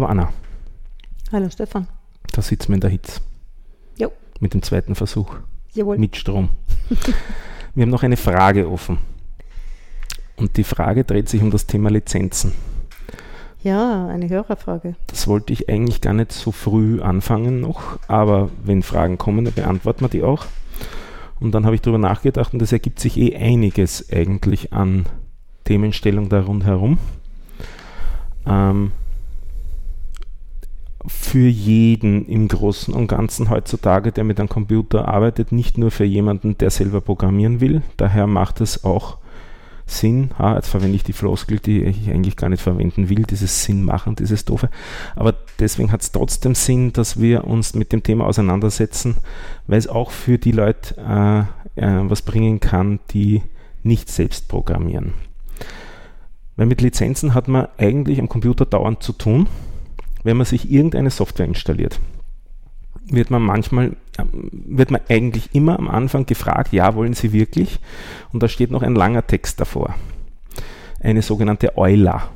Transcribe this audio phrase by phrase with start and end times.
[0.00, 0.32] Hallo Anna,
[1.30, 1.86] Hallo Stefan.
[2.32, 3.20] da sitzen wir in der Hitze.
[3.98, 4.10] Jo.
[4.40, 5.36] Mit dem zweiten Versuch.
[5.74, 5.98] Jawohl.
[5.98, 6.48] Mit Strom.
[7.74, 8.96] wir haben noch eine Frage offen.
[10.36, 12.54] Und die Frage dreht sich um das Thema Lizenzen.
[13.62, 14.94] Ja, eine Hörerfrage.
[15.08, 19.52] Das wollte ich eigentlich gar nicht so früh anfangen noch, aber wenn Fragen kommen, dann
[19.52, 20.46] beantworten wir die auch.
[21.40, 25.04] Und dann habe ich darüber nachgedacht und es ergibt sich eh einiges eigentlich an
[25.64, 26.96] Themenstellung da rundherum.
[28.46, 28.92] Ähm,
[31.06, 36.04] für jeden im Großen und Ganzen heutzutage, der mit einem Computer arbeitet, nicht nur für
[36.04, 37.82] jemanden, der selber programmieren will.
[37.96, 39.18] Daher macht es auch
[39.86, 43.64] Sinn, ha, jetzt verwende ich die Floskel, die ich eigentlich gar nicht verwenden will, dieses
[43.64, 44.70] Sinn machen, dieses Doofe.
[45.16, 49.16] Aber deswegen hat es trotzdem Sinn, dass wir uns mit dem Thema auseinandersetzen,
[49.66, 51.40] weil es auch für die Leute äh,
[51.80, 53.42] äh, was bringen kann, die
[53.82, 55.14] nicht selbst programmieren.
[56.56, 59.48] Weil mit Lizenzen hat man eigentlich am Computer dauernd zu tun,
[60.22, 62.00] wenn man sich irgendeine Software installiert
[63.10, 63.96] wird man manchmal,
[64.32, 67.80] wird man eigentlich immer am Anfang gefragt, ja, wollen Sie wirklich?
[68.32, 69.94] Und da steht noch ein langer Text davor.
[71.00, 72.28] Eine sogenannte EULA.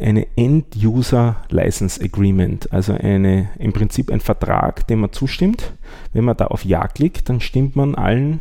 [0.00, 5.72] Eine End-User License Agreement, also eine, im Prinzip ein Vertrag, dem man zustimmt.
[6.12, 8.40] Wenn man da auf Ja klickt, dann stimmt man allen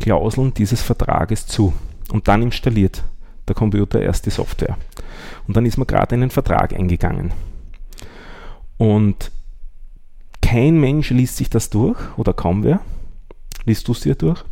[0.00, 1.74] Klauseln dieses Vertrages zu.
[2.10, 3.04] Und dann installiert
[3.46, 4.78] der Computer erst die Software.
[5.46, 7.32] Und dann ist man gerade in einen Vertrag eingegangen.
[8.78, 9.30] Und
[10.42, 12.80] kein Mensch liest sich das durch oder kaum wer.
[13.64, 14.44] Liest du es dir durch?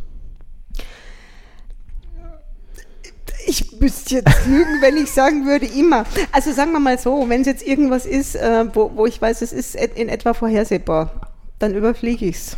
[3.45, 6.05] Ich müsste jetzt lügen, wenn ich sagen würde, immer.
[6.31, 9.41] Also sagen wir mal so, wenn es jetzt irgendwas ist, äh, wo, wo ich weiß,
[9.41, 12.57] es ist in etwa vorhersehbar, dann überfliege ich es.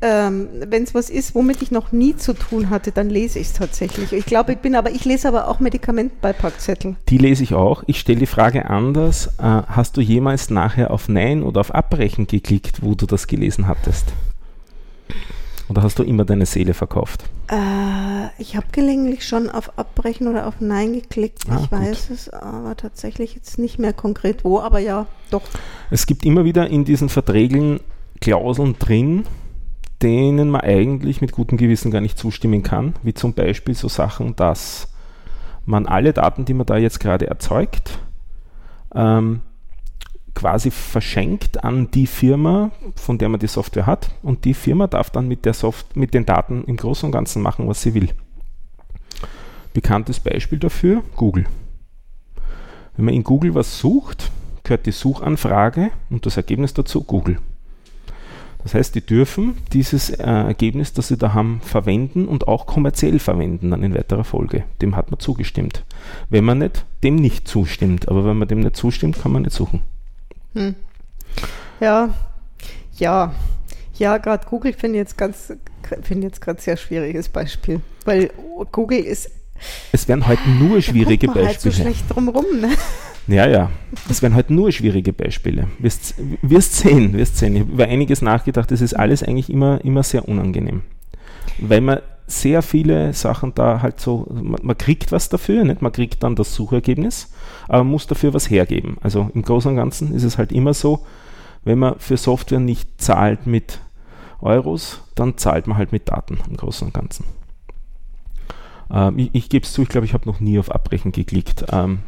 [0.00, 3.48] Ähm, wenn es was ist, womit ich noch nie zu tun hatte, dann lese ich
[3.48, 4.12] es tatsächlich.
[4.12, 6.96] Ich glaube, ich bin aber, ich lese aber auch Medikamentbeipackzettel.
[7.08, 7.82] Die lese ich auch.
[7.86, 9.26] Ich stelle die Frage anders.
[9.38, 13.66] Äh, hast du jemals nachher auf Nein oder auf Abbrechen geklickt, wo du das gelesen
[13.66, 14.12] hattest?
[15.68, 17.24] Oder hast du immer deine Seele verkauft?
[17.50, 21.42] Äh, ich habe gelegentlich schon auf Abbrechen oder auf Nein geklickt.
[21.48, 21.80] Ah, ich gut.
[21.80, 25.42] weiß es aber tatsächlich jetzt nicht mehr konkret wo, aber ja, doch.
[25.90, 27.80] Es gibt immer wieder in diesen Verträgen
[28.20, 29.24] Klauseln drin,
[30.02, 34.36] denen man eigentlich mit gutem Gewissen gar nicht zustimmen kann, wie zum Beispiel so Sachen,
[34.36, 34.92] dass
[35.66, 37.98] man alle Daten, die man da jetzt gerade erzeugt,
[38.94, 39.40] ähm,
[40.34, 45.10] quasi verschenkt an die Firma, von der man die Software hat, und die Firma darf
[45.10, 48.10] dann mit, der Soft mit den Daten im Großen und Ganzen machen, was sie will.
[49.74, 51.46] Bekanntes Beispiel dafür, Google.
[52.96, 54.30] Wenn man in Google was sucht,
[54.62, 57.38] gehört die Suchanfrage und das Ergebnis dazu Google.
[58.62, 63.18] Das heißt, die dürfen dieses äh, Ergebnis, das sie da haben, verwenden und auch kommerziell
[63.18, 64.64] verwenden dann in weiterer Folge.
[64.82, 65.84] Dem hat man zugestimmt.
[66.28, 68.08] Wenn man nicht, dem nicht zustimmt.
[68.08, 69.80] Aber wenn man dem nicht zustimmt, kann man nicht suchen.
[70.54, 70.74] Hm.
[71.80, 72.14] Ja,
[72.96, 73.32] ja,
[73.94, 75.52] ja, gerade Google finde ich jetzt ganz,
[76.02, 78.30] finde jetzt gerade sehr schwieriges Beispiel, weil
[78.72, 79.30] Google ist
[79.92, 81.90] Es werden heute nur schwierige da kommt man halt so Beispiele.
[81.90, 82.44] schlecht drumrum.
[82.60, 82.68] Ne?
[83.26, 83.70] Ja, ja.
[84.08, 85.68] Es werden heute nur schwierige Beispiele.
[85.78, 87.56] Wirst, wirst sehen, wirst sehen.
[87.56, 88.70] Ich habe über einiges nachgedacht.
[88.70, 90.82] Das ist alles eigentlich immer, immer sehr unangenehm.
[91.58, 95.82] Weil man sehr viele Sachen da halt so, man, man kriegt was dafür, nicht?
[95.82, 97.32] man kriegt dann das Suchergebnis,
[97.66, 98.98] aber man muss dafür was hergeben.
[99.00, 101.06] Also im Großen und Ganzen ist es halt immer so,
[101.64, 103.80] wenn man für Software nicht zahlt mit
[104.40, 107.24] Euros, dann zahlt man halt mit Daten im Großen und Ganzen.
[108.92, 111.64] Ähm, ich ich gebe es zu, ich glaube, ich habe noch nie auf Abbrechen geklickt.
[111.72, 112.00] Ähm,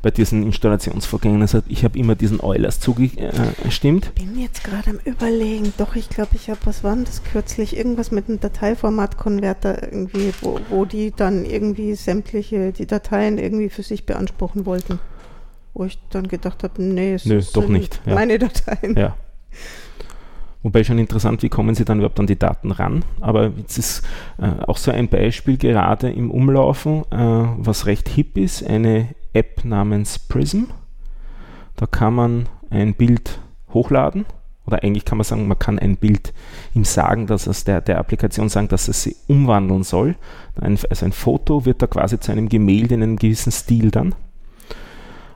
[0.00, 1.42] bei diesen Installationsvorgängen.
[1.42, 4.14] Also ich habe immer diesen Eulers zugestimmt.
[4.14, 7.76] Bin jetzt gerade am überlegen, doch, ich glaube, ich habe, was war denn das kürzlich?
[7.76, 13.82] Irgendwas mit einem Dateiformat-Konverter irgendwie, wo, wo die dann irgendwie sämtliche, die Dateien irgendwie für
[13.82, 15.00] sich beanspruchen wollten.
[15.74, 18.14] Wo ich dann gedacht habe, nee, es doch sind nicht, ja.
[18.14, 18.96] meine Dateien.
[18.96, 19.16] Ja.
[20.62, 23.04] Wobei schon interessant, wie kommen Sie dann überhaupt an die Daten ran?
[23.20, 24.02] Aber jetzt ist
[24.38, 27.16] äh, auch so ein Beispiel gerade im Umlaufen, äh,
[27.58, 30.64] was recht hip ist, eine App namens Prism.
[31.76, 33.38] Da kann man ein Bild
[33.72, 34.26] hochladen
[34.66, 36.34] oder eigentlich kann man sagen, man kann ein Bild
[36.74, 40.16] ihm sagen, dass es der, der Applikation sagen, dass es sie umwandeln soll.
[40.60, 44.14] Ein, also ein Foto wird da quasi zu einem Gemälde in einem gewissen Stil dann.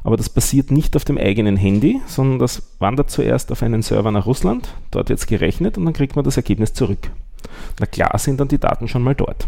[0.05, 4.11] Aber das passiert nicht auf dem eigenen Handy, sondern das wandert zuerst auf einen Server
[4.11, 4.75] nach Russland.
[4.91, 7.11] Dort wird es gerechnet und dann kriegt man das Ergebnis zurück.
[7.79, 9.47] Na klar sind dann die Daten schon mal dort.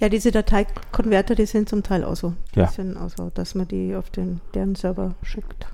[0.00, 2.32] Ja, diese Dateikonverter, die sind zum Teil auch so.
[2.54, 2.68] Die Ja.
[2.68, 5.66] sind auch so, dass man die auf den, deren Server schickt.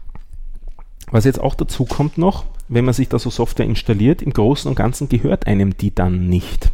[1.11, 4.69] Was jetzt auch dazu kommt noch, wenn man sich da so Software installiert, im Großen
[4.69, 6.73] und Ganzen gehört einem die dann nicht.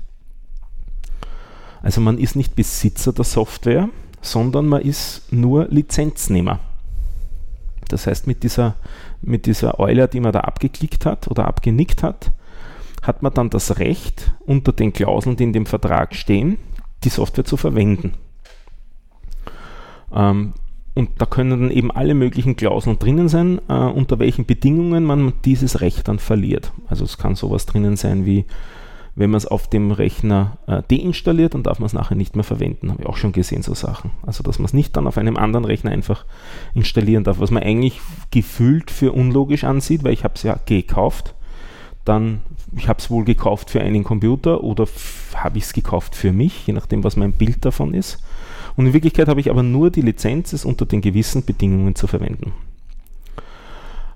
[1.83, 3.89] Also man ist nicht Besitzer der Software,
[4.23, 6.61] sondern man ist nur Lizenznehmer.
[7.93, 8.75] Das heißt, mit dieser,
[9.23, 12.33] mit dieser Eule, die man da abgeklickt hat oder abgenickt hat,
[13.03, 16.59] hat man dann das Recht, unter den Klauseln, die in dem Vertrag stehen,
[17.05, 18.13] die Software zu verwenden.
[20.13, 20.55] Ähm,
[20.95, 25.33] und da können dann eben alle möglichen Klauseln drinnen sein, äh, unter welchen Bedingungen man
[25.45, 26.73] dieses Recht dann verliert.
[26.89, 28.45] Also es kann sowas drinnen sein wie,
[29.15, 32.45] wenn man es auf dem Rechner äh, deinstalliert, dann darf man es nachher nicht mehr
[32.45, 32.91] verwenden.
[32.91, 34.11] Habe ich auch schon gesehen, so Sachen.
[34.23, 36.25] Also dass man es nicht dann auf einem anderen Rechner einfach
[36.75, 41.35] installieren darf, was man eigentlich gefühlt für unlogisch ansieht, weil ich habe es ja gekauft.
[42.05, 42.41] Dann,
[42.77, 44.87] ich habe es wohl gekauft für einen Computer oder
[45.35, 48.23] habe ich es gekauft für mich, je nachdem, was mein Bild davon ist.
[48.77, 52.07] Und in Wirklichkeit habe ich aber nur die Lizenz, es unter den gewissen Bedingungen zu
[52.07, 52.53] verwenden.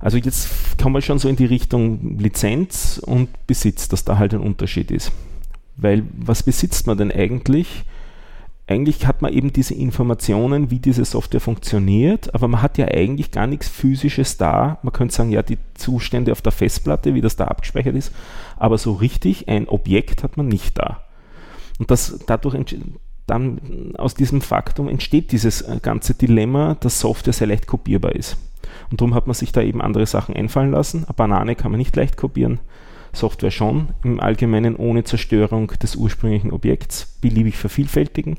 [0.04, 4.34] Also jetzt kommen wir schon so in die Richtung Lizenz und Besitz, dass da halt
[4.34, 5.12] ein Unterschied ist.
[5.76, 7.84] Weil was besitzt man denn eigentlich?
[8.66, 13.30] Eigentlich hat man eben diese Informationen, wie diese Software funktioniert, aber man hat ja eigentlich
[13.30, 14.78] gar nichts Physisches da.
[14.82, 18.12] Man könnte sagen, ja, die Zustände auf der Festplatte, wie das da abgespeichert ist,
[18.58, 21.00] aber so richtig ein Objekt hat man nicht da.
[21.78, 22.76] Und das, dadurch
[23.26, 28.36] dann aus diesem Faktum entsteht dieses äh, ganze Dilemma, dass Software sehr leicht kopierbar ist.
[28.90, 31.04] Und darum hat man sich da eben andere Sachen einfallen lassen.
[31.04, 32.60] Eine Banane kann man nicht leicht kopieren,
[33.12, 38.38] Software schon, im Allgemeinen ohne Zerstörung des ursprünglichen Objekts beliebig vervielfältigen.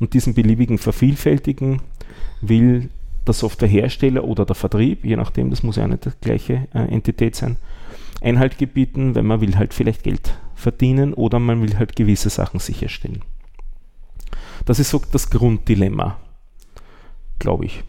[0.00, 1.82] Und diesen beliebigen Vervielfältigen
[2.40, 2.90] will
[3.26, 7.36] der Softwarehersteller oder der Vertrieb, je nachdem, das muss ja nicht die gleiche äh, Entität
[7.36, 7.56] sein,
[8.20, 12.60] Einhalt gebieten, wenn man will halt vielleicht Geld verdienen oder man will halt gewisse Sachen
[12.60, 13.22] sicherstellen.
[14.64, 16.16] Das ist so das Grunddilemma,
[17.38, 17.82] glaube ich.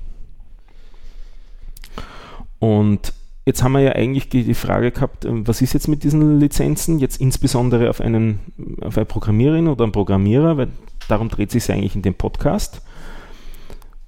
[2.65, 3.13] Und
[3.45, 6.97] jetzt haben wir ja eigentlich die Frage gehabt, ähm, was ist jetzt mit diesen Lizenzen,
[6.97, 8.39] jetzt insbesondere auf einen,
[8.81, 10.69] auf eine Programmiererin oder einen Programmierer, weil
[11.07, 12.81] darum dreht sich es eigentlich in dem Podcast.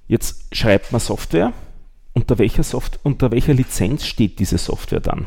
[0.08, 1.52] Jetzt schreibt man Software.
[2.14, 5.26] Unter welcher, Soft unter welcher Lizenz steht diese Software dann?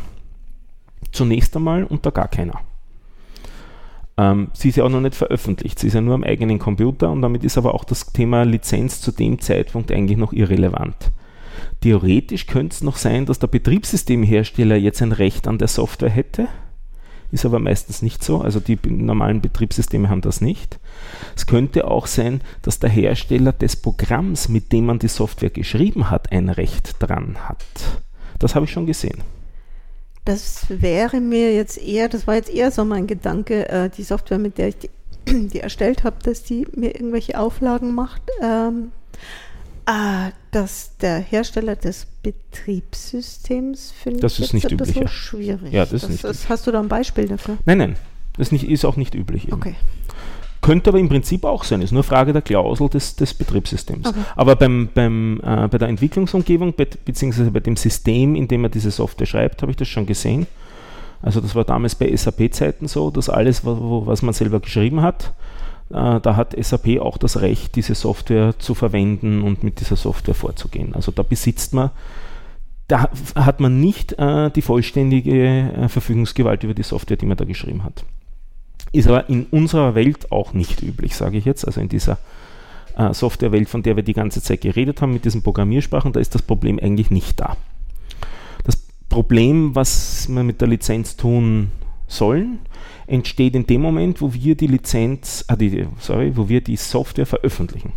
[1.14, 2.60] Zunächst einmal unter gar keiner.
[4.18, 7.10] Ähm, sie ist ja auch noch nicht veröffentlicht, sie ist ja nur am eigenen Computer
[7.10, 11.14] und damit ist aber auch das Thema Lizenz zu dem Zeitpunkt eigentlich noch irrelevant.
[11.82, 16.48] Theoretisch könnte es noch sein, dass der Betriebssystemhersteller jetzt ein Recht an der Software hätte,
[17.32, 20.80] ist aber meistens nicht so, also die normalen Betriebssysteme haben das nicht.
[21.36, 26.10] Es könnte auch sein, dass der Hersteller des Programms, mit dem man die Software geschrieben
[26.10, 27.64] hat, ein Recht dran hat.
[28.38, 29.24] Das habe ich schon gesehen.
[30.26, 34.38] Das wäre mir jetzt eher, das war jetzt eher so mein Gedanke, äh, die Software,
[34.38, 34.90] mit der ich die,
[35.48, 38.22] die erstellt habe, dass die mir irgendwelche Auflagen macht.
[38.44, 38.92] Ähm,
[39.86, 45.74] äh, dass der Hersteller des Betriebssystems finde ich ist nicht ein üblich, bisschen schwierig.
[45.74, 47.58] Ja, das, das ist nicht Hast du da ein Beispiel dafür?
[47.66, 47.96] Nein, nein,
[48.38, 49.46] das nicht, ist auch nicht üblich.
[49.46, 49.54] Eben.
[49.54, 49.76] Okay.
[50.62, 54.08] Könnte aber im Prinzip auch sein, ist nur Frage der Klausel des, des Betriebssystems.
[54.08, 54.20] Okay.
[54.36, 58.70] Aber beim, beim, äh, bei der Entwicklungsumgebung, be beziehungsweise bei dem System, in dem man
[58.70, 60.46] diese Software schreibt, habe ich das schon gesehen.
[61.24, 65.34] Also das war damals bei SAP-Zeiten so, dass alles, was man selber geschrieben hat,
[65.92, 70.96] da hat SAP auch das Recht, diese Software zu verwenden und mit dieser Software vorzugehen.
[70.96, 71.92] Also da besitzt man,
[72.88, 77.46] da hat man nicht äh, die vollständige äh, Verfügungsgewalt über die Software, die man da
[77.46, 78.04] geschrieben hat.
[78.92, 81.66] Ist aber in unserer Welt auch nicht üblich, sage ich jetzt.
[81.66, 82.18] Also in dieser
[82.98, 86.36] äh, Softwarewelt, von der wir die ganze Zeit geredet haben, mit diesen Programmiersprachen, da ist
[86.36, 87.56] das Problem eigentlich nicht da.
[88.66, 88.76] Das
[89.08, 91.72] Problem, was wir mit der Lizenz tun
[92.12, 92.60] sollen,
[93.08, 97.26] entsteht in dem Moment, wo wir die Lizenz, ah, die, sorry, wo wir die Software
[97.26, 97.94] veröffentlichen.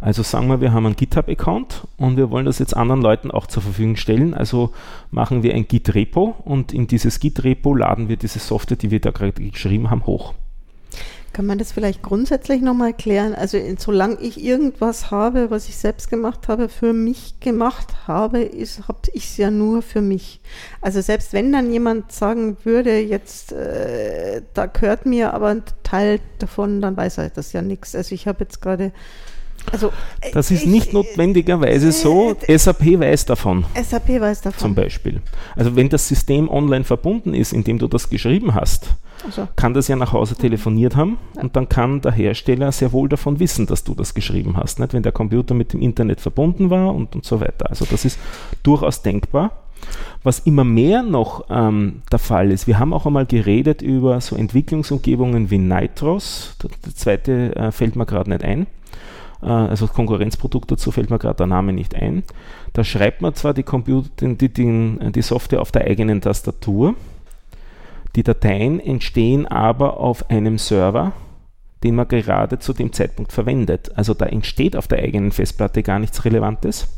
[0.00, 3.46] Also sagen wir, wir haben einen GitHub-Account und wir wollen das jetzt anderen Leuten auch
[3.46, 4.34] zur Verfügung stellen.
[4.34, 4.72] Also
[5.10, 9.10] machen wir ein Git-Repo und in dieses Git-Repo laden wir diese Software, die wir da
[9.10, 10.34] gerade geschrieben haben, hoch.
[11.36, 13.34] Kann man das vielleicht grundsätzlich nochmal klären?
[13.34, 18.42] Also solange ich irgendwas habe, was ich selbst gemacht habe, für mich gemacht habe, habe
[18.42, 18.80] ich
[19.14, 20.40] es ja nur für mich.
[20.80, 26.20] Also selbst wenn dann jemand sagen würde, jetzt äh, da gehört mir aber ein Teil
[26.38, 27.94] davon, dann weiß er das ja nichts.
[27.94, 28.92] Also ich habe jetzt gerade
[29.72, 29.92] also,
[30.32, 32.36] das ist ich, nicht notwendigerweise so.
[32.46, 33.64] Äh, SAP weiß davon.
[33.74, 34.58] SAP weiß davon.
[34.58, 35.20] Zum Beispiel.
[35.54, 38.94] Also wenn das System online verbunden ist, indem du das geschrieben hast,
[39.24, 39.48] also.
[39.56, 41.42] kann das ja nach Hause telefoniert haben ja.
[41.42, 44.78] und dann kann der Hersteller sehr wohl davon wissen, dass du das geschrieben hast.
[44.78, 44.92] Nicht?
[44.92, 47.68] Wenn der Computer mit dem Internet verbunden war und, und so weiter.
[47.68, 48.18] Also das ist
[48.62, 49.52] durchaus denkbar.
[50.22, 54.34] Was immer mehr noch ähm, der Fall ist, wir haben auch einmal geredet über so
[54.34, 58.66] Entwicklungsumgebungen wie Nitros, der, der zweite äh, fällt mir gerade nicht ein,
[59.40, 62.22] also Konkurrenzprodukt dazu fällt mir gerade der Name nicht ein.
[62.72, 66.94] Da schreibt man zwar die, Computer, die, die, die Software auf der eigenen Tastatur,
[68.16, 71.12] die Dateien entstehen aber auf einem Server,
[71.84, 73.92] den man gerade zu dem Zeitpunkt verwendet.
[73.94, 76.88] Also da entsteht auf der eigenen Festplatte gar nichts Relevantes.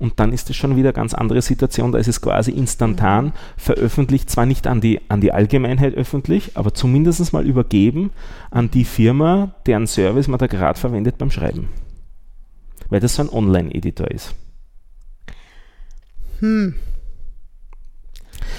[0.00, 1.92] Und dann ist es schon wieder eine ganz andere Situation.
[1.92, 3.32] Da ist es quasi instantan mhm.
[3.58, 8.10] veröffentlicht, zwar nicht an die, an die Allgemeinheit öffentlich, aber zumindest mal übergeben
[8.50, 11.68] an die Firma, deren Service man da gerade verwendet beim Schreiben.
[12.88, 14.34] Weil das so ein Online-Editor ist.
[16.40, 16.74] Hm.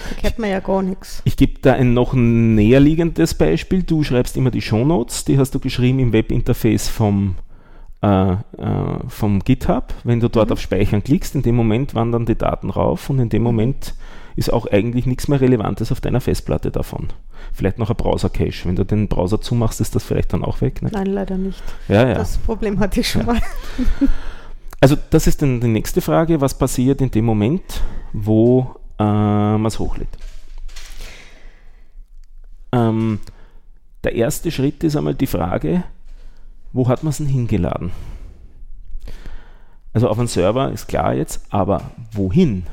[0.10, 1.24] Da kennt man ja gar nichts.
[1.26, 3.82] Ich gebe da ein noch näherliegendes Beispiel.
[3.82, 7.36] Du schreibst immer die Shownotes, die hast du geschrieben im Webinterface vom,
[8.02, 8.38] äh, äh,
[9.08, 9.94] vom GitHub.
[10.04, 10.54] Wenn du dort mhm.
[10.54, 13.94] auf Speichern klickst, in dem Moment wandern die Daten rauf und in dem Moment
[14.36, 17.10] ist auch eigentlich nichts mehr Relevantes auf deiner Festplatte davon.
[17.54, 18.66] Vielleicht noch ein Browser-Cache.
[18.66, 20.82] Wenn du den Browser zumachst, ist das vielleicht dann auch weg.
[20.82, 20.94] Nicht?
[20.94, 21.62] Nein, leider nicht.
[21.88, 22.14] Ja, ja.
[22.16, 23.34] Das Problem hatte ich schon ja.
[23.34, 23.42] mal.
[24.84, 26.42] Also das ist dann die nächste Frage.
[26.42, 27.82] Was passiert in dem Moment,
[28.14, 30.10] wo äh, man es hochlädt?
[32.72, 33.20] Ähm,
[34.04, 35.84] der erste Schritt ist einmal die Frage,
[36.74, 37.92] wo hat man es denn hingeladen?
[39.94, 42.64] Also auf einen Server ist klar jetzt, aber wohin?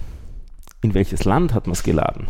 [0.82, 2.28] In welches Land hat man es geladen?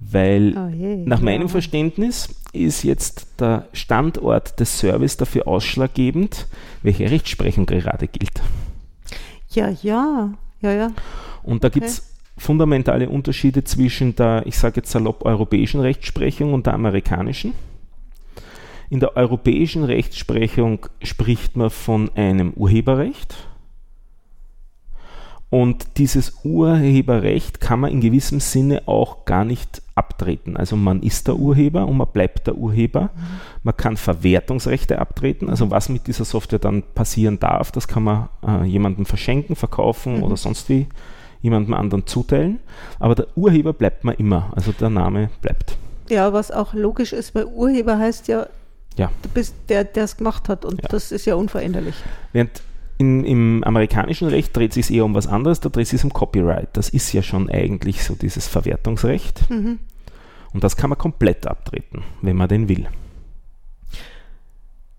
[0.00, 1.24] Weil oh je, nach ja.
[1.24, 6.46] meinem Verständnis ist jetzt der Standort des Service dafür ausschlaggebend,
[6.82, 8.42] welche Rechtsprechung gerade gilt.
[9.50, 10.90] Ja, ja, ja, ja.
[11.42, 11.80] Und da okay.
[11.80, 17.52] gibt es fundamentale Unterschiede zwischen der, ich sage jetzt salopp, europäischen Rechtsprechung und der amerikanischen.
[18.90, 23.36] In der europäischen Rechtsprechung spricht man von einem Urheberrecht
[25.54, 30.56] und dieses Urheberrecht kann man in gewissem Sinne auch gar nicht abtreten.
[30.56, 33.10] Also man ist der Urheber und man bleibt der Urheber.
[33.62, 35.48] Man kann Verwertungsrechte abtreten.
[35.48, 40.16] Also was mit dieser Software dann passieren darf, das kann man äh, jemandem verschenken, verkaufen
[40.16, 40.22] mhm.
[40.24, 40.88] oder sonst wie
[41.40, 42.58] jemandem anderen zuteilen.
[42.98, 44.52] Aber der Urheber bleibt man immer.
[44.56, 45.76] Also der Name bleibt.
[46.08, 48.48] Ja, was auch logisch ist, weil Urheber heißt ja,
[48.96, 49.10] ja.
[49.22, 50.88] du bist der, der es gemacht hat und ja.
[50.88, 51.94] das ist ja unveränderlich.
[52.32, 52.62] Während
[52.98, 56.04] in, Im amerikanischen Recht dreht es sich eher um was anderes, da dreht es sich
[56.04, 56.68] um Copyright.
[56.74, 59.50] Das ist ja schon eigentlich so dieses Verwertungsrecht.
[59.50, 59.80] Mhm.
[60.52, 62.86] Und das kann man komplett abtreten, wenn man den will.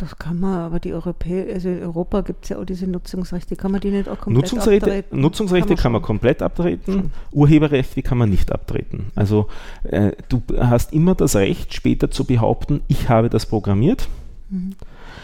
[0.06, 3.56] Das kann man, aber die Europäer, also in Europa gibt es ja auch diese Nutzungsrechte,
[3.56, 5.20] kann man die nicht auch komplett Nutzungsrechte, abtreten?
[5.20, 7.12] Nutzungsrechte kann man, kann man komplett abtreten, schon.
[7.32, 9.08] Urheberrechte kann man nicht abtreten.
[9.16, 9.48] Also
[9.82, 14.08] äh, du hast immer das Recht, später zu behaupten, ich habe das programmiert.
[14.52, 14.76] Mhm.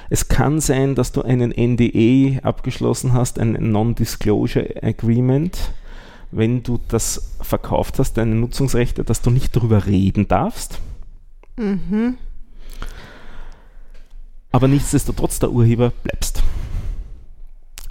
[0.09, 5.73] Es kann sein, dass du einen NDE abgeschlossen hast, ein Non-Disclosure Agreement,
[6.31, 10.79] wenn du das verkauft hast, deine Nutzungsrechte, dass du nicht darüber reden darfst.
[11.55, 12.17] Mhm.
[14.51, 16.43] Aber nichtsdestotrotz der Urheber bleibst.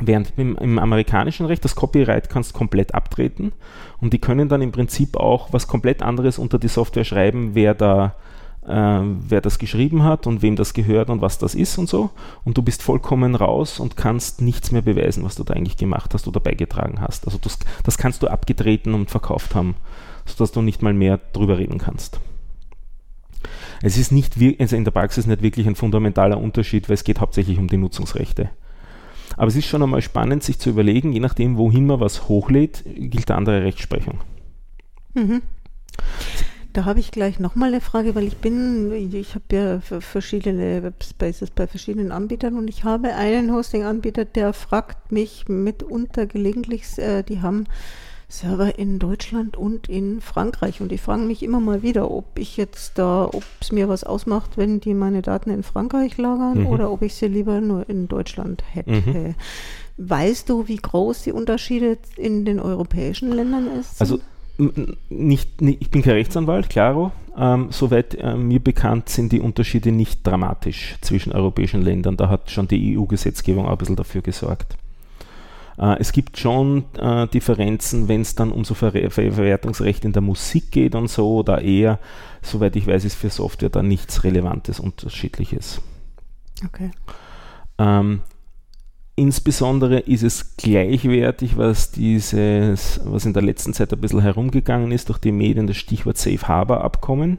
[0.02, 3.52] Während im, im, amerikanischen Recht das Copyright kannst komplett abtreten
[4.00, 7.75] und die können dann im Prinzip auch was komplett anderes unter die Software schreiben, wer
[7.75, 8.14] da
[8.67, 12.11] äh, wer das geschrieben hat und wem das gehört und was das ist und so.
[12.45, 16.14] Und du bist vollkommen raus und kannst nichts mehr beweisen, was du da eigentlich gemacht
[16.14, 17.26] hast oder beigetragen hast.
[17.26, 19.75] Also das, das kannst du abgetreten und verkauft haben,
[20.25, 22.21] sodass du nicht mal mehr drüber reden kannst.
[23.82, 27.20] Es ist nicht, also in der Praxis nicht wirklich ein fundamentaler Unterschied, weil es geht
[27.20, 28.50] hauptsächlich um die Nutzungsrechte.
[29.37, 32.84] Aber es ist schon einmal spannend, sich zu überlegen, je nachdem, wohin man was hochlädt,
[32.84, 34.20] gilt eine andere Rechtsprechung.
[35.14, 35.42] Mhm.
[36.72, 41.50] Da habe ich gleich nochmal eine Frage, weil ich bin, ich habe ja verschiedene Webspaces
[41.50, 47.40] bei verschiedenen Anbietern und ich habe einen Hosting-Anbieter, der fragt mich mitunter gelegentlich, äh, die
[47.40, 47.66] haben
[48.30, 52.56] Server in Deutschland und in Frankreich und die fragen mich immer mal wieder, ob ich
[52.56, 56.66] jetzt da, ob es mir was ausmacht, wenn die meine Daten in Frankreich lagern mhm.
[56.66, 58.90] oder ob ich sie lieber nur in Deutschland hätte.
[58.90, 59.34] Mhm.
[59.96, 64.00] Weißt du, wie groß die Unterschiede in den europäischen Ländern ist?
[64.00, 64.20] Also
[65.08, 67.12] nicht, nicht, ich bin kein Rechtsanwalt, klaro.
[67.37, 72.16] Ähm, soweit äh, mir bekannt sind die Unterschiede nicht dramatisch zwischen europäischen Ländern.
[72.16, 74.76] Da hat schon die EU-Gesetzgebung auch ein bisschen dafür gesorgt.
[75.79, 80.12] Äh, es gibt schon äh, Differenzen, wenn es dann um so Ver Ver Verwertungsrecht in
[80.12, 81.99] der Musik geht und so, oder eher,
[82.43, 85.81] soweit ich weiß, ist für Software da nichts Relevantes, Unterschiedliches.
[86.65, 86.91] Okay.
[87.79, 88.21] Ähm,
[89.21, 95.11] Insbesondere ist es gleichwertig, was dieses, was in der letzten Zeit ein bisschen herumgegangen ist
[95.11, 97.39] durch die Medien, das Stichwort Safe Harbor Abkommen.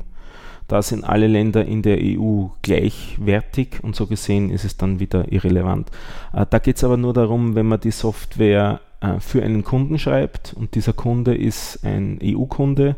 [0.72, 5.30] Da sind alle Länder in der EU gleichwertig und so gesehen ist es dann wieder
[5.30, 5.90] irrelevant.
[6.32, 10.00] Äh, da geht es aber nur darum, wenn man die Software äh, für einen Kunden
[10.00, 12.96] schreibt und dieser Kunde ist ein EU-Kunde,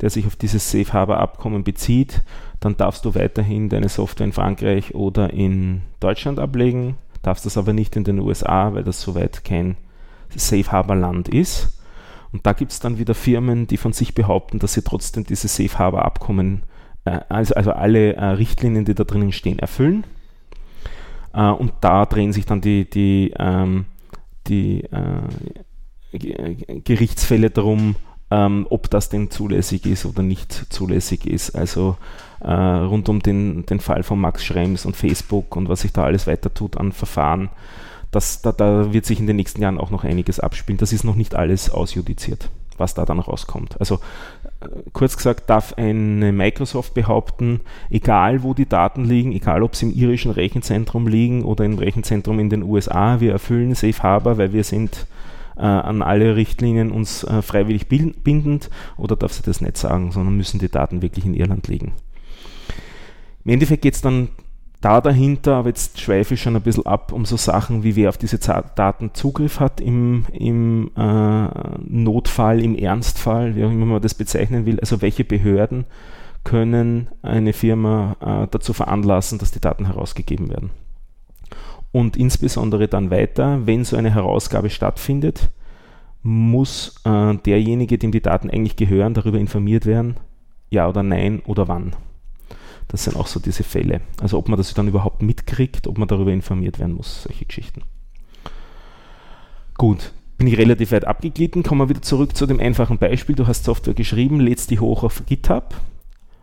[0.00, 2.22] der sich auf dieses Safe Harbor Abkommen bezieht,
[2.58, 7.72] dann darfst du weiterhin deine Software in Frankreich oder in Deutschland ablegen darfst das aber
[7.72, 9.76] nicht in den USA, weil das soweit kein
[10.34, 11.78] Safe Harbor Land ist.
[12.32, 15.46] Und da gibt es dann wieder Firmen, die von sich behaupten, dass sie trotzdem diese
[15.46, 16.62] Safe Harbor Abkommen,
[17.10, 20.04] also, also alle äh, Richtlinien, die da drinnen stehen, erfüllen.
[21.34, 23.86] Äh, und da drehen sich dann die, die, ähm,
[24.46, 25.22] die, äh,
[26.84, 27.96] Gerichtsfälle darum,
[28.30, 31.54] ähm, ob das denn zulässig ist oder nicht zulässig ist.
[31.54, 31.96] Also
[32.40, 36.04] äh, rund um den, den Fall von Max Schrems und Facebook und was sich da
[36.04, 37.50] alles weiter tut an Verfahren.
[38.10, 40.78] Das, da, da wird sich in den nächsten Jahren auch noch einiges abspielen.
[40.78, 43.80] Das ist noch nicht alles ausjudiziert, was da dann rauskommt.
[43.80, 43.96] Also
[44.41, 44.41] äh,
[44.92, 49.94] kurz gesagt, darf eine Microsoft behaupten, egal wo die Daten liegen, egal ob sie im
[49.94, 54.64] irischen Rechenzentrum liegen oder im Rechenzentrum in den USA, wir erfüllen Safe Harbor, weil wir
[54.64, 55.06] sind
[55.56, 60.36] äh, an alle Richtlinien uns äh, freiwillig bindend oder darf sie das nicht sagen, sondern
[60.36, 61.92] müssen die Daten wirklich in Irland liegen.
[63.44, 64.28] Im Endeffekt geht es dann
[64.82, 68.10] da dahinter, aber jetzt schweife ich schon ein bisschen ab, um so Sachen wie wer
[68.10, 71.48] auf diese Daten Zugriff hat im, im äh,
[71.88, 75.84] Notfall, im Ernstfall, wie auch immer man das bezeichnen will, also welche Behörden
[76.44, 80.70] können eine Firma äh, dazu veranlassen, dass die Daten herausgegeben werden
[81.92, 85.50] und insbesondere dann weiter, wenn so eine Herausgabe stattfindet,
[86.22, 90.16] muss äh, derjenige, dem die Daten eigentlich gehören, darüber informiert werden,
[90.70, 91.94] ja oder nein oder wann.
[92.88, 94.00] Das sind auch so diese Fälle.
[94.20, 97.82] Also ob man das dann überhaupt mitkriegt, ob man darüber informiert werden muss, solche Geschichten.
[99.76, 103.34] Gut, bin ich relativ weit abgeglitten, kommen wir wieder zurück zu dem einfachen Beispiel.
[103.34, 105.74] Du hast Software geschrieben, lädst die hoch auf GitHub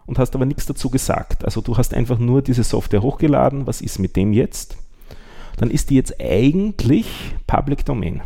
[0.06, 1.46] und hast aber nichts dazu gesagt.
[1.46, 4.78] Also du hast einfach nur diese Software hochgeladen, was ist mit dem jetzt?
[5.60, 8.22] dann ist die jetzt eigentlich Public Domain.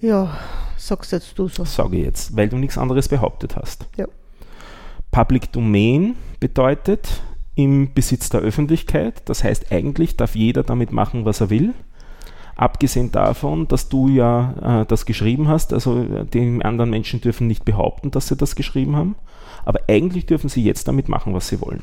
[0.00, 0.38] Ja,
[0.76, 1.64] sagst jetzt du so.
[1.64, 3.86] Sage ich jetzt, weil du nichts anderes behauptet hast.
[3.96, 4.06] Ja.
[5.10, 7.22] Public Domain bedeutet
[7.54, 9.22] im Besitz der Öffentlichkeit.
[9.28, 11.74] Das heißt, eigentlich darf jeder damit machen, was er will.
[12.54, 17.46] Abgesehen davon, dass du ja äh, das geschrieben hast, also äh, die anderen Menschen dürfen
[17.46, 19.14] nicht behaupten, dass sie das geschrieben haben,
[19.64, 21.82] aber eigentlich dürfen sie jetzt damit machen, was sie wollen.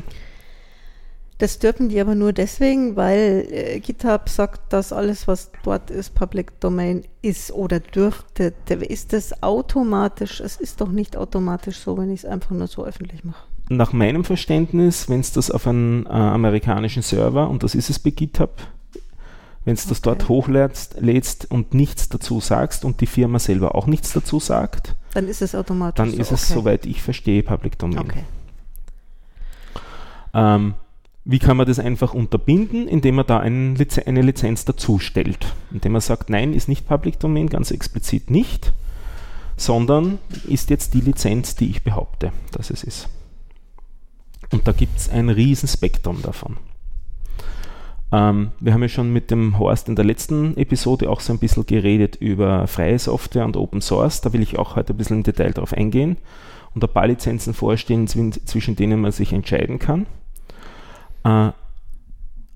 [1.38, 6.16] Das dürfen die aber nur deswegen, weil äh, GitHub sagt, dass alles, was dort ist,
[6.16, 8.54] Public Domain ist oder dürfte.
[8.70, 10.40] Ist das automatisch?
[10.40, 13.44] Es ist doch nicht automatisch so, wenn ich es einfach nur so öffentlich mache.
[13.68, 18.00] Nach meinem Verständnis, wenn es das auf einen äh, amerikanischen Server, und das ist es
[18.00, 18.56] bei GitHub,
[19.66, 23.88] wenn es das dort hochlädst lädst und nichts dazu sagst und die Firma selber auch
[23.88, 25.98] nichts dazu sagt, dann ist es automatisch.
[25.98, 26.60] Dann so, ist es, okay.
[26.60, 28.00] soweit ich verstehe, Public Domain.
[28.00, 28.24] Okay.
[30.34, 30.76] Ähm,
[31.26, 32.88] wie kann man das einfach unterbinden?
[32.88, 35.54] Indem man da eine Lizenz dazu stellt.
[35.72, 38.74] Indem man sagt, nein, ist nicht Public Domain, ganz explizit nicht,
[39.58, 43.10] sondern ist jetzt die Lizenz, die ich behaupte, dass es ist.
[44.52, 46.58] Und da gibt es ein Riesenspektrum davon.
[48.12, 51.40] Ähm, wir haben ja schon mit dem Horst in der letzten Episode auch so ein
[51.40, 54.22] bisschen geredet über freie Software und Open Source.
[54.22, 56.18] Da will ich auch heute ein bisschen im Detail darauf eingehen
[56.76, 60.06] und ein paar Lizenzen vorstellen, zwischen denen man sich entscheiden kann.
[61.26, 61.52] Äh,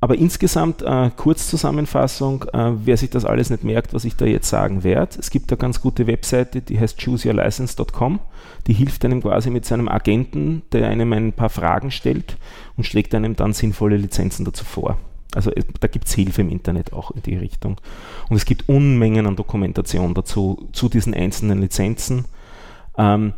[0.02, 4.48] aber insgesamt, äh, Kurzzusammenfassung, äh, wer sich das alles nicht merkt, was ich da jetzt
[4.48, 8.20] sagen werde, es gibt eine ganz gute Webseite, die heißt chooseyourlicense.com,
[8.68, 12.38] die hilft einem quasi mit seinem Agenten, der einem ein paar Fragen stellt
[12.78, 14.98] und schlägt einem dann sinnvolle Lizenzen dazu vor.
[15.36, 17.76] Also äh, da gibt es Hilfe im Internet auch in die Richtung.
[18.30, 22.24] Und es gibt Unmengen an Dokumentation dazu, zu diesen einzelnen Lizenzen.
[22.98, 23.34] Ähm,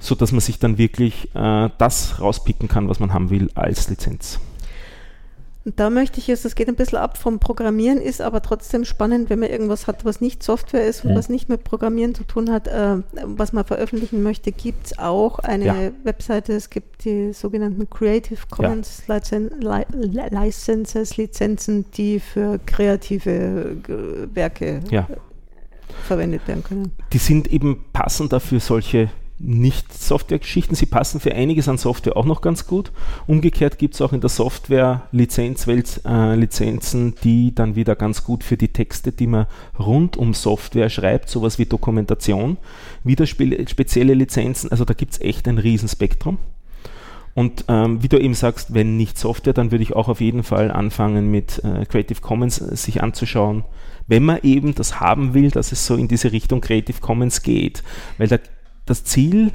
[0.00, 4.40] so man sich dann wirklich äh, das rauspicken kann, was man haben will als Lizenz.
[5.64, 8.86] Und da möchte ich jetzt, das geht ein bisschen ab vom Programmieren, ist aber trotzdem
[8.86, 11.16] spannend, wenn man irgendwas hat, was nicht Software ist und ja.
[11.16, 15.38] was nicht mit Programmieren zu tun hat, äh, was man veröffentlichen möchte, gibt es auch
[15.40, 15.74] eine ja.
[16.02, 19.20] Webseite, es gibt die sogenannten Creative Commons ja.
[20.30, 24.80] Licenses, Lizenzen, die für kreative äh, Werke
[26.06, 26.92] verwendet werden können.
[27.12, 30.76] Die sind eben passend dafür solche nicht Softwaregeschichten.
[30.76, 32.92] Sie passen für einiges an Software auch noch ganz gut.
[33.26, 38.56] Umgekehrt gibt es auch in der Software-Lizenzwelt äh, Lizenzen, die dann wieder ganz gut für
[38.56, 39.46] die Texte, die man
[39.78, 42.58] rund um Software schreibt, sowas wie Dokumentation,
[43.02, 44.70] wieder spe spezielle Lizenzen.
[44.70, 46.38] Also da gibt es echt ein Riesenspektrum.
[47.34, 50.42] Und ähm, wie du eben sagst, wenn nicht Software, dann würde ich auch auf jeden
[50.42, 53.64] Fall anfangen mit äh, Creative Commons äh, sich anzuschauen,
[54.08, 57.82] wenn man eben das haben will, dass es so in diese Richtung Creative Commons geht.
[58.18, 58.38] Weil da
[58.86, 59.52] das Ziel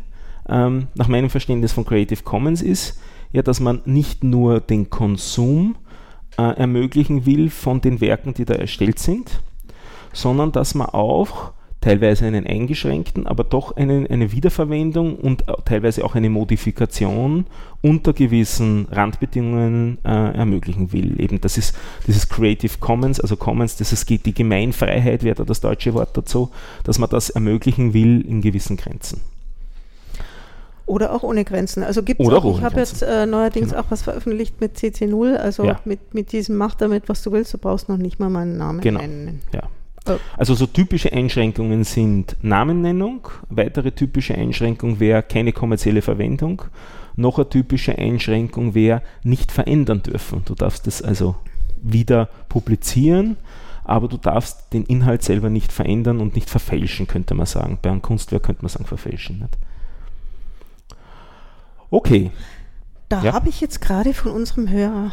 [0.48, 3.00] ähm, nach meinem Verständnis von Creative Commons ist,
[3.32, 5.76] ja, dass man nicht nur den Konsum
[6.38, 9.42] äh, ermöglichen will von den Werken, die da erstellt sind,
[10.14, 11.52] sondern dass man auch
[11.86, 17.45] teilweise einen eingeschränkten, aber doch einen, eine Wiederverwendung und teilweise auch eine Modifikation
[17.84, 21.21] unter gewissen Randbedingungen äh, ermöglichen will.
[21.21, 21.76] Eben das ist
[22.08, 26.50] dieses Creative Commons, also Commons, das ist die Gemeinfreiheit, wäre da das deutsche Wort dazu,
[26.84, 29.21] dass man das ermöglichen will in gewissen Grenzen.
[30.88, 31.84] Oder auch ohne Grenzen.
[31.84, 33.82] Also gibt es auch, ich habe jetzt äh, neuerdings genau.
[33.82, 35.80] auch was veröffentlicht mit CC0, also ja.
[35.86, 38.82] mit, mit diesem Mach damit, was du willst, du brauchst noch nicht mal meinen Namen
[38.82, 39.02] genau.
[39.02, 39.41] nennen.
[39.54, 39.69] Ja.
[40.38, 46.63] Also so typische Einschränkungen sind Namennennung, weitere typische Einschränkung wäre keine kommerzielle Verwendung,
[47.15, 50.44] noch eine typische Einschränkung wäre nicht verändern dürfen.
[50.46, 51.36] Du darfst das also
[51.82, 53.38] wieder publizieren,
[53.84, 57.80] aber du darfst den Inhalt selber nicht verändern und nicht verfälschen, könnte man sagen.
[57.82, 59.39] Bei einem Kunstwerk könnte man sagen, verfälschen.
[59.39, 59.58] Nicht?
[61.89, 62.32] Okay.
[63.10, 63.34] Da ja.
[63.34, 65.12] habe ich jetzt gerade von unserem Hörer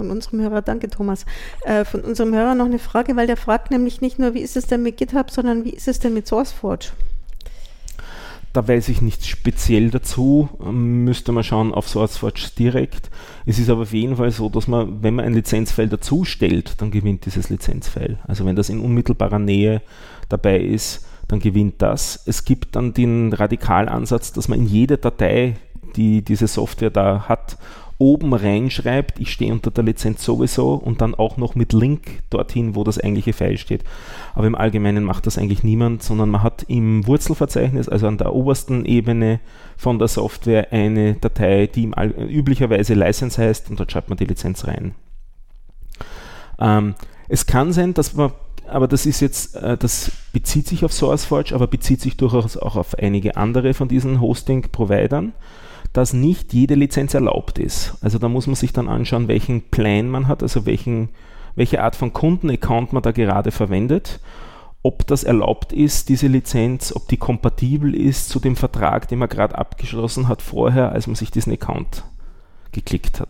[0.00, 1.26] von unserem Hörer, danke Thomas,
[1.66, 4.56] äh, von unserem Hörer noch eine Frage, weil der fragt nämlich nicht nur, wie ist
[4.56, 6.92] es denn mit GitHub, sondern wie ist es denn mit SourceForge?
[8.54, 13.10] Da weiß ich nichts speziell dazu, müsste man schauen auf SourceForge direkt.
[13.44, 16.80] Es ist aber auf jeden Fall so, dass man, wenn man ein Lizenzfile dazu stellt,
[16.80, 18.18] dann gewinnt dieses Lizenzfile.
[18.26, 19.82] Also wenn das in unmittelbarer Nähe
[20.30, 22.22] dabei ist, dann gewinnt das.
[22.26, 25.56] Es gibt dann den Radikalansatz, dass man in jede Datei,
[25.94, 27.58] die diese Software da hat,
[28.00, 32.74] oben reinschreibt, ich stehe unter der Lizenz sowieso und dann auch noch mit Link dorthin,
[32.74, 33.84] wo das eigentliche File steht.
[34.34, 38.34] Aber im Allgemeinen macht das eigentlich niemand, sondern man hat im Wurzelverzeichnis, also an der
[38.34, 39.38] obersten Ebene
[39.76, 41.90] von der Software, eine Datei, die
[42.28, 44.94] üblicherweise License heißt und dort schreibt man die Lizenz rein.
[46.58, 46.94] Ähm,
[47.28, 48.32] es kann sein, dass man
[48.66, 52.76] aber das ist jetzt, äh, das bezieht sich auf SourceForge, aber bezieht sich durchaus auch
[52.76, 55.32] auf einige andere von diesen Hosting-Providern
[55.92, 57.94] dass nicht jede Lizenz erlaubt ist.
[58.00, 61.08] Also da muss man sich dann anschauen, welchen Plan man hat, also welchen,
[61.56, 64.20] welche Art von Kundenaccount man da gerade verwendet,
[64.82, 69.28] ob das erlaubt ist, diese Lizenz, ob die kompatibel ist zu dem Vertrag, den man
[69.28, 72.04] gerade abgeschlossen hat vorher, als man sich diesen Account
[72.72, 73.28] geklickt hat.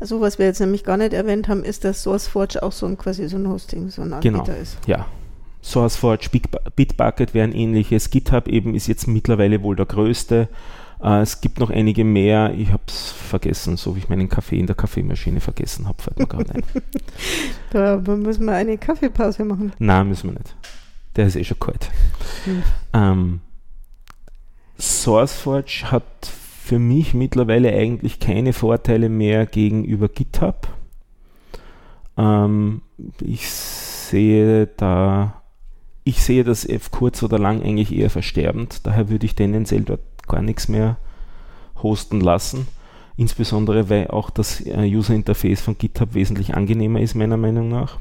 [0.00, 2.98] Also was wir jetzt nämlich gar nicht erwähnt haben, ist, dass SourceForge auch so ein
[2.98, 4.60] quasi so ein Hosting, so ein Anbieter genau.
[4.60, 4.78] ist.
[4.86, 5.06] Ja.
[5.62, 6.28] SourceForge,
[6.76, 8.10] Bitbucket wären ähnliches.
[8.10, 10.48] GitHub eben ist jetzt mittlerweile wohl der größte.
[11.02, 12.52] Äh, es gibt noch einige mehr.
[12.56, 16.18] Ich habe es vergessen, so wie ich meinen Kaffee in der Kaffeemaschine vergessen habe, fällt
[16.18, 16.62] mir gerade ein.
[17.70, 19.72] da müssen wir eine Kaffeepause machen.
[19.78, 20.56] Nein, müssen wir nicht.
[21.16, 21.90] Der ist eh schon kalt.
[22.44, 22.62] Hm.
[22.92, 23.40] Ähm,
[24.78, 26.04] SourceForge hat
[26.66, 30.68] für mich mittlerweile eigentlich keine Vorteile mehr gegenüber GitHub.
[32.18, 32.82] Ähm,
[33.22, 35.42] ich sehe da,
[36.04, 38.86] ich sehe das F kurz oder lang eigentlich eher versterbend.
[38.86, 40.96] Daher würde ich tendenziell dort gar nichts mehr
[41.82, 42.66] hosten lassen.
[43.16, 47.98] Insbesondere, weil auch das äh, User Interface von GitHub wesentlich angenehmer ist, meiner Meinung nach.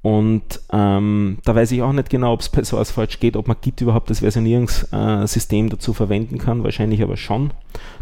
[0.00, 3.56] Und ähm, da weiß ich auch nicht genau, ob es bei SourceForge geht, ob man
[3.60, 6.62] Git überhaupt das Versionierungssystem äh, dazu verwenden kann.
[6.62, 7.50] Wahrscheinlich aber schon.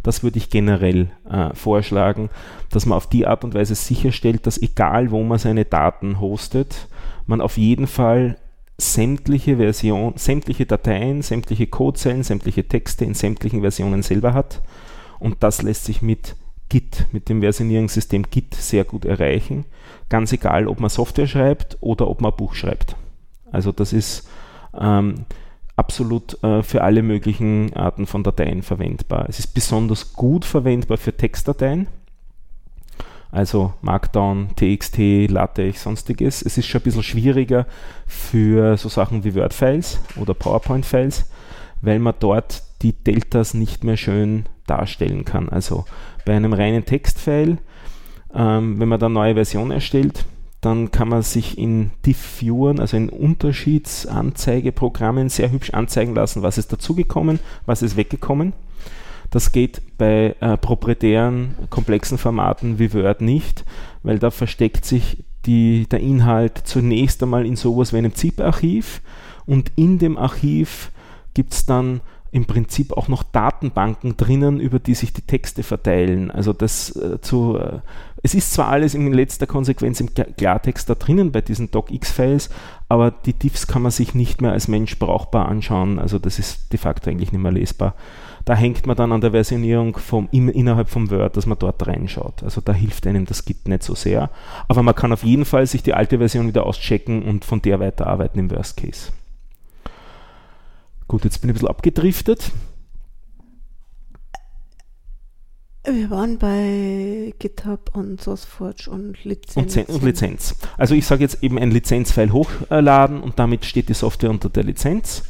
[0.03, 2.29] Das würde ich generell äh, vorschlagen,
[2.71, 6.87] dass man auf die Art und Weise sicherstellt, dass egal wo man seine Daten hostet,
[7.27, 8.37] man auf jeden Fall
[8.79, 14.62] sämtliche Version, sämtliche Dateien, sämtliche Codezeilen, sämtliche Texte in sämtlichen Versionen selber hat.
[15.19, 16.37] Und das lässt sich mit
[16.69, 19.65] Git, mit dem Versionierungssystem Git sehr gut erreichen.
[20.09, 22.97] Ganz egal, ob man Software schreibt oder ob man Buch schreibt.
[23.51, 24.29] Also das ist
[24.79, 25.25] ähm,
[25.77, 29.27] absolut äh, für alle möglichen Arten von Dateien verwendbar.
[29.29, 31.87] Es ist besonders gut verwendbar für Textdateien
[33.37, 36.40] also Markdown, TXT, LaTeX, sonstiges.
[36.40, 37.66] Es ist schon ein bisschen schwieriger
[38.07, 41.27] für so Sachen wie Word-Files oder PowerPoint-Files,
[41.83, 45.51] weil man dort die Deltas nicht mehr schön darstellen kann.
[45.51, 45.85] Also
[46.25, 47.59] bei einem reinen Textfile,
[48.35, 50.25] ähm, wenn man da eine neue Version erstellt,
[50.62, 56.72] dann kann man sich in Diff-Viewern, also in Unterschiedsanzeigeprogrammen, sehr hübsch anzeigen lassen, was ist
[56.72, 58.55] dazugekommen, was ist weggekommen.
[59.31, 63.65] Das geht bei äh, proprietären, komplexen Formaten wie Word nicht,
[64.03, 69.01] weil da versteckt sich die, der Inhalt zunächst einmal in sowas wie einem ZIP-Archiv
[69.47, 70.91] und in dem Archiv
[71.35, 72.01] gibt es dann
[72.33, 76.31] im Prinzip auch noch Datenbanken drinnen, über die sich die Texte verteilen.
[76.31, 77.79] Also das äh, zu, äh,
[78.23, 82.51] es ist zwar alles in letzter Konsequenz im Klartext da drinnen bei diesen DocX-Files,
[82.89, 85.99] aber die Diffs kann man sich nicht mehr als Mensch brauchbar anschauen.
[85.99, 87.95] Also das ist de facto eigentlich nicht mehr lesbar
[88.47, 91.85] da hängt man dann an der Versionierung vom, im, innerhalb vom Word, dass man dort
[91.85, 92.45] reinschaut.
[92.45, 94.31] Also da hilft einem das Git nicht so sehr.
[94.69, 97.81] Aber man kann auf jeden Fall sich die alte Version wieder auschecken und von der
[97.81, 99.11] weiterarbeiten im Worst Case.
[101.09, 102.53] Gut, jetzt bin ich ein bisschen abgedriftet.
[105.85, 109.77] Wir waren bei GitHub und SourceForge und Lizenz.
[109.77, 110.55] Und, und Lizenz.
[110.77, 114.63] Also ich sage jetzt eben ein Lizenzfile hochladen und damit steht die Software unter der
[114.63, 115.25] Lizenz.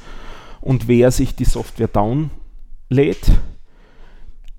[0.61, 2.31] Und wer sich die Software down
[2.89, 3.31] lädt,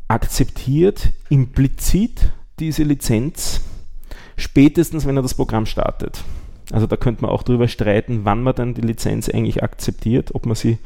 [0.07, 3.61] akzeptiert implizit diese Lizenz,
[4.37, 6.23] spätestens wenn er das Programm startet.
[6.71, 10.45] Also da könnte man auch darüber streiten, wann man dann die Lizenz eigentlich akzeptiert, ob
[10.45, 10.77] man sie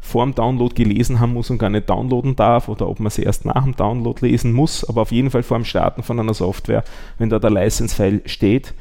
[0.00, 3.22] vor dem Download gelesen haben muss und gar nicht downloaden darf oder ob man sie
[3.22, 6.34] erst nach dem Download lesen muss, aber auf jeden Fall vor dem Starten von einer
[6.34, 6.84] Software,
[7.18, 8.72] wenn da der License-File steht,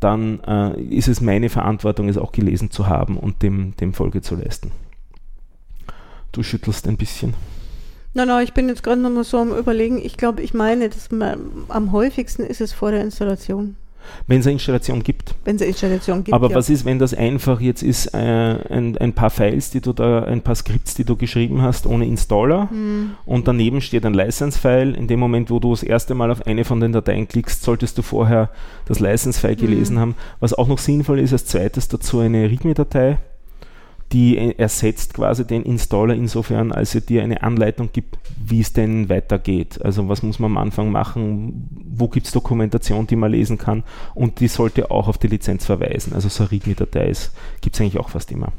[0.00, 4.20] dann äh, ist es meine Verantwortung, es auch gelesen zu haben und dem, dem Folge
[4.20, 4.72] zu leisten.
[6.32, 7.34] Du schüttelst ein bisschen.
[8.14, 9.98] Nein, nein, ich bin jetzt gerade nochmal so am Überlegen.
[10.04, 13.76] Ich glaube, ich meine, dass man, am häufigsten ist es vor der Installation.
[14.26, 15.34] Wenn es eine Installation gibt.
[15.44, 16.34] Wenn es eine Installation gibt.
[16.34, 16.56] Aber ja.
[16.56, 20.24] was ist, wenn das einfach jetzt ist, äh, ein, ein, paar Files, die du da,
[20.24, 23.12] ein paar Skripts, die du geschrieben hast, ohne Installer hm.
[23.24, 24.94] und daneben steht ein License-File.
[24.94, 27.96] In dem Moment, wo du das erste Mal auf eine von den Dateien klickst, solltest
[27.96, 28.50] du vorher
[28.86, 29.60] das License-File hm.
[29.60, 30.14] gelesen haben.
[30.40, 33.18] Was auch noch sinnvoll ist, als zweites dazu eine README-Datei
[34.12, 39.08] die ersetzt quasi den Installer insofern, als er dir eine Anleitung gibt, wie es denn
[39.08, 39.80] weitergeht.
[39.82, 43.84] Also was muss man am Anfang machen, wo gibt es Dokumentation, die man lesen kann
[44.14, 46.12] und die sollte auch auf die Lizenz verweisen.
[46.12, 47.12] Also so eine README-Datei
[47.60, 48.52] gibt es eigentlich auch fast immer.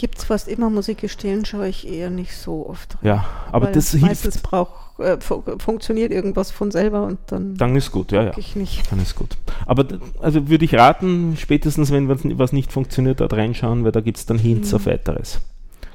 [0.00, 3.00] Gibt es fast immer, muss ich gestehen, schaue ich eher nicht so oft rein.
[3.02, 4.42] Ja, aber das meistens hilft.
[4.50, 7.54] braucht, äh, funktioniert irgendwas von selber und dann.
[7.56, 8.32] Dann ist gut, ja, ja.
[8.38, 8.90] Ich nicht.
[8.90, 9.36] Dann ist gut.
[9.66, 9.84] Aber
[10.22, 12.08] also würde ich raten, spätestens wenn
[12.38, 14.76] was nicht funktioniert, dort reinschauen, weil da gibt es dann Hints mhm.
[14.76, 15.42] auf weiteres.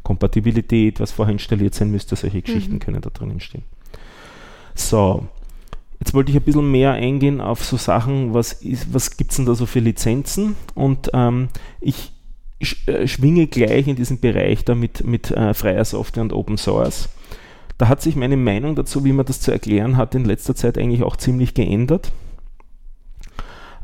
[0.03, 2.79] Kompatibilität, was vorher installiert sein müsste, solche Geschichten mhm.
[2.81, 3.63] können da drinnen stehen.
[4.75, 5.25] So,
[5.99, 8.59] Jetzt wollte ich ein bisschen mehr eingehen auf so Sachen, was,
[8.91, 10.55] was gibt es denn da so für Lizenzen?
[10.75, 11.47] Und ähm,
[11.79, 12.11] ich
[12.61, 17.09] schwinge gleich in diesen Bereich da mit, mit äh, freier Software und Open Source.
[17.77, 20.77] Da hat sich meine Meinung dazu, wie man das zu erklären hat, in letzter Zeit
[20.77, 22.11] eigentlich auch ziemlich geändert.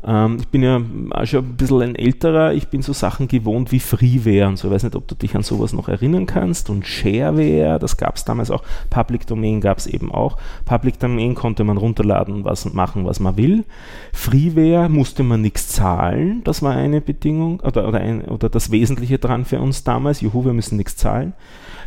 [0.04, 3.72] Ähm, ich bin ja auch schon ein bisschen ein älterer, ich bin so Sachen gewohnt
[3.72, 4.68] wie Freeware und so.
[4.68, 6.70] Ich weiß nicht, ob du dich an sowas noch erinnern kannst.
[6.70, 8.62] Und Shareware, das gab es damals auch.
[8.90, 10.36] Public Domain gab es eben auch.
[10.64, 13.64] Public Domain konnte man runterladen was machen, was man will.
[14.12, 19.18] Freeware musste man nichts zahlen, das war eine Bedingung oder, oder, ein, oder das Wesentliche
[19.18, 20.20] dran für uns damals.
[20.20, 21.32] Juhu, wir müssen nichts zahlen.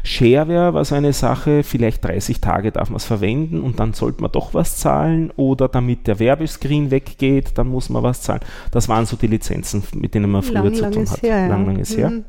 [0.03, 4.21] Shareware war so eine Sache, vielleicht 30 Tage darf man es verwenden und dann sollte
[4.21, 8.41] man doch was zahlen oder damit der Werbescreen weggeht, dann muss man was zahlen.
[8.71, 11.21] Das waren so die Lizenzen, mit denen man früher lang, zu tun hat.
[11.21, 12.09] Her, lang, lang ist her.
[12.09, 12.25] Mhm.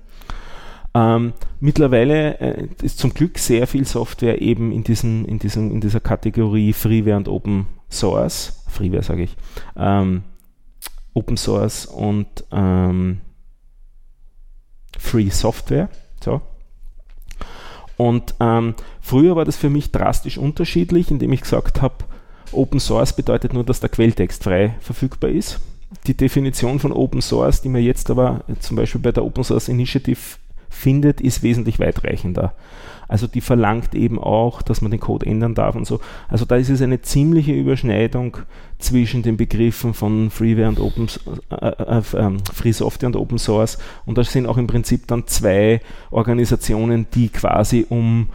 [0.95, 5.83] Ähm, mittlerweile äh, ist zum Glück sehr viel Software eben in, diesen, in, diesen, in
[5.83, 9.37] dieser Kategorie Freeware und Open Source, Freeware sage ich,
[9.77, 10.23] ähm,
[11.13, 13.21] Open Source und ähm,
[14.99, 15.91] Free Software.
[16.25, 16.41] So.
[17.97, 21.97] Und ähm, früher war das für mich drastisch unterschiedlich, indem ich gesagt habe,
[22.53, 25.61] Open Source bedeutet nur, dass der Quelltext frei verfügbar ist.
[26.07, 29.69] Die Definition von Open Source, die man jetzt aber zum Beispiel bei der Open Source
[29.69, 30.21] Initiative
[30.69, 32.53] findet, ist wesentlich weitreichender.
[33.09, 36.01] Also die verlangt eben auch, dass man den Code ändern darf und so.
[36.29, 38.39] Also da ist es eine ziemliche Überschneidung
[38.79, 41.09] zwischen den Begriffen von Freeware und Open
[41.51, 43.79] äh, äh, äh, Free Software und Open Source.
[44.05, 48.29] Und da sind auch im Prinzip dann zwei Organisationen, die quasi um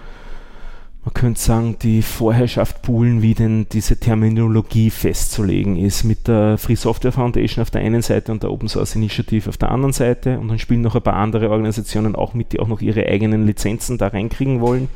[1.03, 6.75] man könnte sagen, die Vorherrschaft poolen, wie denn diese Terminologie festzulegen ist, mit der Free
[6.75, 10.39] Software Foundation auf der einen Seite und der Open Source Initiative auf der anderen Seite.
[10.39, 13.47] Und dann spielen noch ein paar andere Organisationen auch mit, die auch noch ihre eigenen
[13.47, 14.89] Lizenzen da reinkriegen wollen.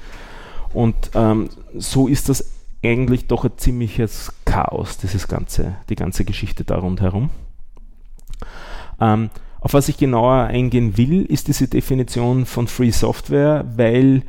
[0.74, 2.52] Und ähm, so ist das
[2.84, 7.32] eigentlich doch ein ziemliches Chaos, dieses ganze, die ganze Geschichte da rundherum.
[9.02, 14.22] Ähm, auf was ich genauer eingehen will, ist diese Definition von Free Software, weil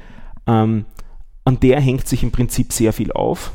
[0.47, 0.87] ähm,
[1.47, 3.53] an der hängt sich im Prinzip sehr viel auf.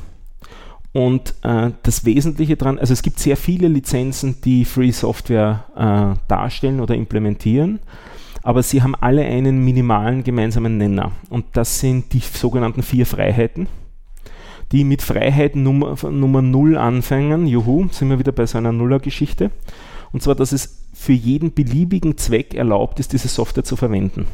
[0.93, 6.17] Und äh, das Wesentliche daran, also es gibt sehr viele Lizenzen, die Free Software äh,
[6.27, 7.79] darstellen oder implementieren,
[8.43, 11.11] aber sie haben alle einen minimalen gemeinsamen Nenner.
[11.29, 13.67] Und das sind die sogenannten vier Freiheiten,
[14.71, 17.45] die mit Freiheit Nummer, Nummer 0 anfangen.
[17.45, 19.51] Juhu, sind wir wieder bei so einer Nuller-Geschichte.
[20.13, 24.27] Und zwar, dass es für jeden beliebigen Zweck erlaubt ist, diese Software zu verwenden.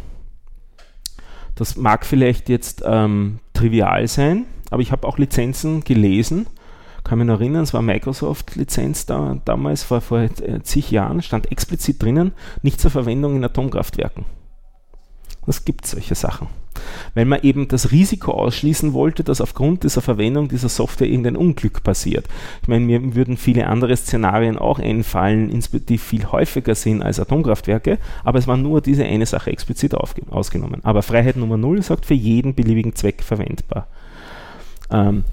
[1.57, 6.45] Das mag vielleicht jetzt ähm, trivial sein, aber ich habe auch Lizenzen gelesen.
[7.03, 11.51] Kann mich noch erinnern, es war Microsoft-Lizenz da, damals, vor, vor äh, zig Jahren, stand
[11.51, 14.25] explizit drinnen, nicht zur Verwendung in Atomkraftwerken.
[15.47, 16.47] Es gibt solche Sachen
[17.13, 21.83] weil man eben das Risiko ausschließen wollte, dass aufgrund dieser Verwendung dieser Software irgendein Unglück
[21.83, 22.25] passiert.
[22.61, 27.97] Ich meine, mir würden viele andere Szenarien auch einfallen, die viel häufiger sind als Atomkraftwerke,
[28.23, 30.81] aber es war nur diese eine Sache explizit ausgenommen.
[30.83, 33.87] Aber Freiheit Nummer Null sagt für jeden beliebigen Zweck verwendbar.
[34.91, 35.23] Ähm,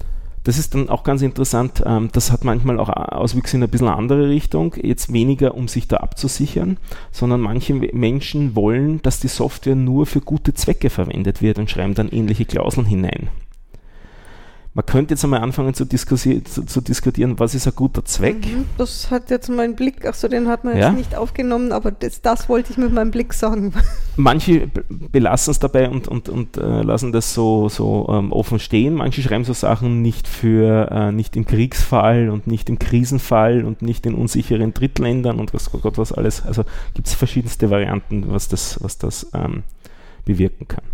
[0.45, 1.83] das ist dann auch ganz interessant.
[1.85, 4.75] Ähm, das hat manchmal auch Auswüchse in ein bisschen andere Richtung.
[4.81, 6.77] Jetzt weniger, um sich da abzusichern,
[7.11, 11.95] sondern manche Menschen wollen, dass die Software nur für gute Zwecke verwendet wird und schreiben
[11.95, 13.29] dann ähnliche Klauseln hinein.
[14.75, 18.45] Man könnte jetzt einmal anfangen zu, diskussi zu, zu, diskutieren, was ist ein guter Zweck.
[18.45, 20.89] Mhm, das hat jetzt mein Blick, achso, den hat man ja?
[20.89, 23.73] jetzt nicht aufgenommen, aber das, das, wollte ich mit meinem Blick sagen.
[24.17, 28.95] Manche belassen es dabei und, und, und äh, lassen das so, so ähm, offen stehen.
[28.95, 33.81] Manche schreiben so Sachen nicht für, äh, nicht im Kriegsfall und nicht im Krisenfall und
[33.81, 36.45] nicht in unsicheren Drittländern und was Gott was alles.
[36.45, 39.63] Also gibt es verschiedenste Varianten, was das, was das ähm,
[40.25, 40.85] bewirken kann.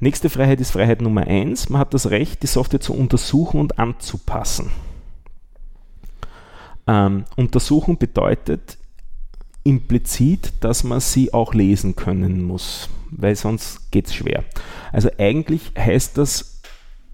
[0.00, 1.68] Nächste Freiheit ist Freiheit Nummer eins.
[1.68, 4.70] Man hat das Recht, die Software zu untersuchen und anzupassen.
[6.86, 8.78] Ähm, untersuchen bedeutet
[9.62, 14.44] implizit, dass man sie auch lesen können muss, weil sonst geht es schwer.
[14.90, 16.62] Also eigentlich heißt das,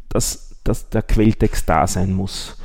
[0.09, 2.57] dass, dass der Quelltext da sein muss,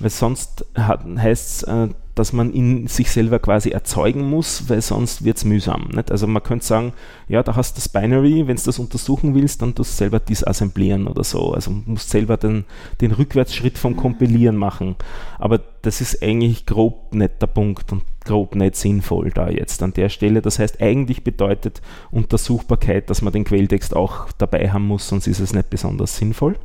[0.00, 1.88] weil sonst heißt es, äh,
[2.18, 5.88] dass man ihn sich selber quasi erzeugen muss, weil sonst wird es mühsam.
[5.94, 6.10] Nicht?
[6.10, 6.92] Also man könnte sagen,
[7.28, 10.18] ja, da hast du das Binary, wenn du das untersuchen willst, dann tust du selber
[10.18, 11.52] disassemblieren oder so.
[11.52, 12.64] Also musst selber den,
[13.00, 14.96] den Rückwärtsschritt vom Kompilieren machen.
[15.38, 19.94] Aber das ist eigentlich grob nicht der Punkt und grob nicht sinnvoll da jetzt an
[19.94, 20.42] der Stelle.
[20.42, 25.40] Das heißt, eigentlich bedeutet Untersuchbarkeit, dass man den Quelltext auch dabei haben muss, sonst ist
[25.40, 26.56] es nicht besonders sinnvoll.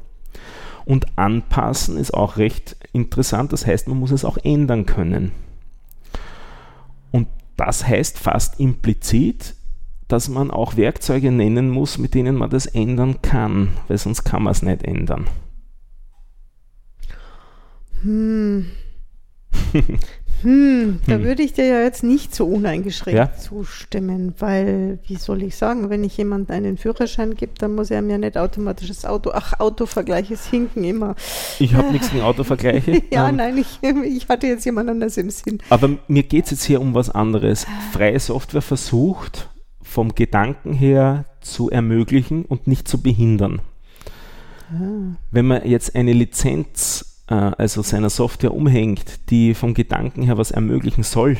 [0.85, 5.31] Und anpassen ist auch recht interessant, das heißt, man muss es auch ändern können.
[7.11, 9.55] Und das heißt fast implizit,
[10.07, 14.43] dass man auch Werkzeuge nennen muss, mit denen man das ändern kann, weil sonst kann
[14.43, 15.27] man es nicht ändern.
[18.01, 18.65] Hm.
[20.43, 21.23] Hm, da hm.
[21.23, 23.33] würde ich dir ja jetzt nicht so uneingeschränkt ja?
[23.35, 28.01] zustimmen, weil, wie soll ich sagen, wenn ich jemandem einen Führerschein gebe, dann muss er
[28.01, 31.15] mir nicht automatisch das Auto, ach, Autovergleiche hinken immer.
[31.59, 33.03] Ich habe nichts gegen Autovergleiche.
[33.11, 35.59] ja, ähm, nein, ich, ich hatte jetzt jemand anders im Sinn.
[35.69, 37.65] Aber mir geht es jetzt hier um was anderes.
[37.91, 39.49] Freie Software versucht,
[39.81, 43.61] vom Gedanken her zu ermöglichen und nicht zu behindern.
[44.71, 45.15] Ah.
[45.31, 50.51] Wenn man jetzt eine Lizenz äh, also seiner Software umhängt, die vom Gedanken her was
[50.51, 51.37] ermöglichen soll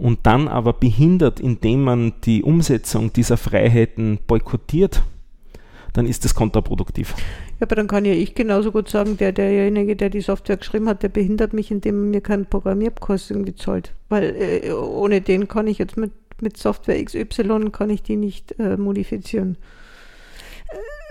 [0.00, 5.02] und dann aber behindert, indem man die Umsetzung dieser Freiheiten boykottiert,
[5.92, 7.14] dann ist das kontraproduktiv.
[7.58, 10.88] Ja, aber dann kann ja ich genauso gut sagen, der, derjenige, der die Software geschrieben
[10.88, 13.92] hat, der behindert mich, indem er mir keinen Programmierkurs irgendwie zahlt.
[14.08, 18.58] Weil äh, ohne den kann ich jetzt mit, mit Software XY kann ich die nicht
[18.58, 19.58] äh, modifizieren.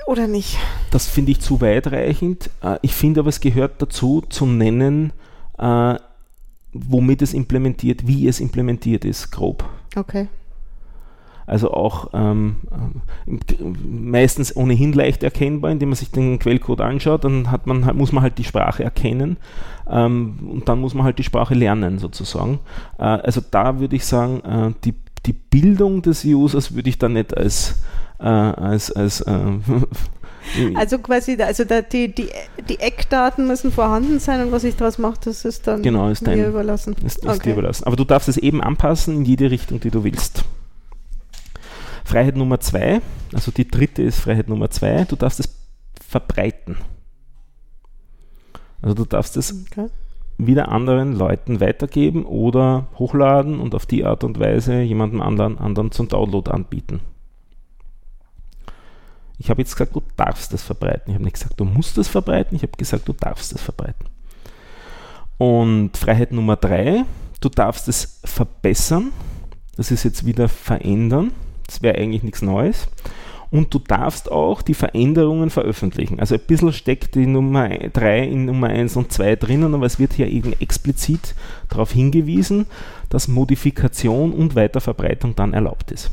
[0.07, 0.57] Oder nicht?
[0.91, 2.49] Das finde ich zu weitreichend.
[2.63, 5.13] Äh, ich finde aber, es gehört dazu, zu nennen,
[5.57, 5.95] äh,
[6.73, 9.63] womit es implementiert, wie es implementiert ist, grob.
[9.95, 10.27] Okay.
[11.49, 12.57] Also auch ähm,
[13.27, 18.11] äh, meistens ohnehin leicht erkennbar, indem man sich den Quellcode anschaut, dann hat man, muss
[18.11, 19.37] man halt die Sprache erkennen
[19.89, 22.59] ähm, und dann muss man halt die Sprache lernen sozusagen.
[22.99, 24.93] Äh, also da würde ich sagen, äh, die,
[25.25, 27.75] die Bildung des Users würde ich da nicht als
[28.19, 29.31] äh, als, als äh,
[30.75, 32.29] also quasi, also da, die, die,
[32.67, 36.21] die Eckdaten müssen vorhanden sein und was ich daraus mache, das ist dann genau, ist
[36.21, 36.95] mir dein, überlassen.
[37.05, 37.39] Ist, ist okay.
[37.43, 37.85] dir überlassen.
[37.85, 40.43] Aber du darfst es eben anpassen in jede Richtung, die du willst.
[42.03, 43.01] Freiheit Nummer zwei,
[43.33, 45.49] also die dritte ist Freiheit Nummer zwei, du darfst es
[46.07, 46.77] verbreiten.
[48.81, 49.89] Also du darfst es okay.
[50.39, 55.91] Wieder anderen Leuten weitergeben oder hochladen und auf die Art und Weise jemandem anderen, anderen
[55.91, 57.01] zum Download anbieten.
[59.37, 61.09] Ich habe jetzt gesagt, du darfst es verbreiten.
[61.09, 62.55] Ich habe nicht gesagt, du musst es verbreiten.
[62.55, 64.07] Ich habe gesagt, du darfst es verbreiten.
[65.37, 67.03] Und Freiheit Nummer drei,
[67.41, 69.11] du darfst es verbessern.
[69.75, 71.31] Das ist jetzt wieder verändern.
[71.65, 72.87] Das wäre eigentlich nichts Neues.
[73.51, 76.19] Und du darfst auch die Veränderungen veröffentlichen.
[76.19, 79.97] Also ein bisschen steckt die Nummer 3 in Nummer 1 und 2 drinnen, aber es
[79.97, 81.33] wird hier eben explizit
[81.67, 82.67] darauf hingewiesen,
[83.09, 86.11] dass Modifikation und Weiterverbreitung dann erlaubt ist.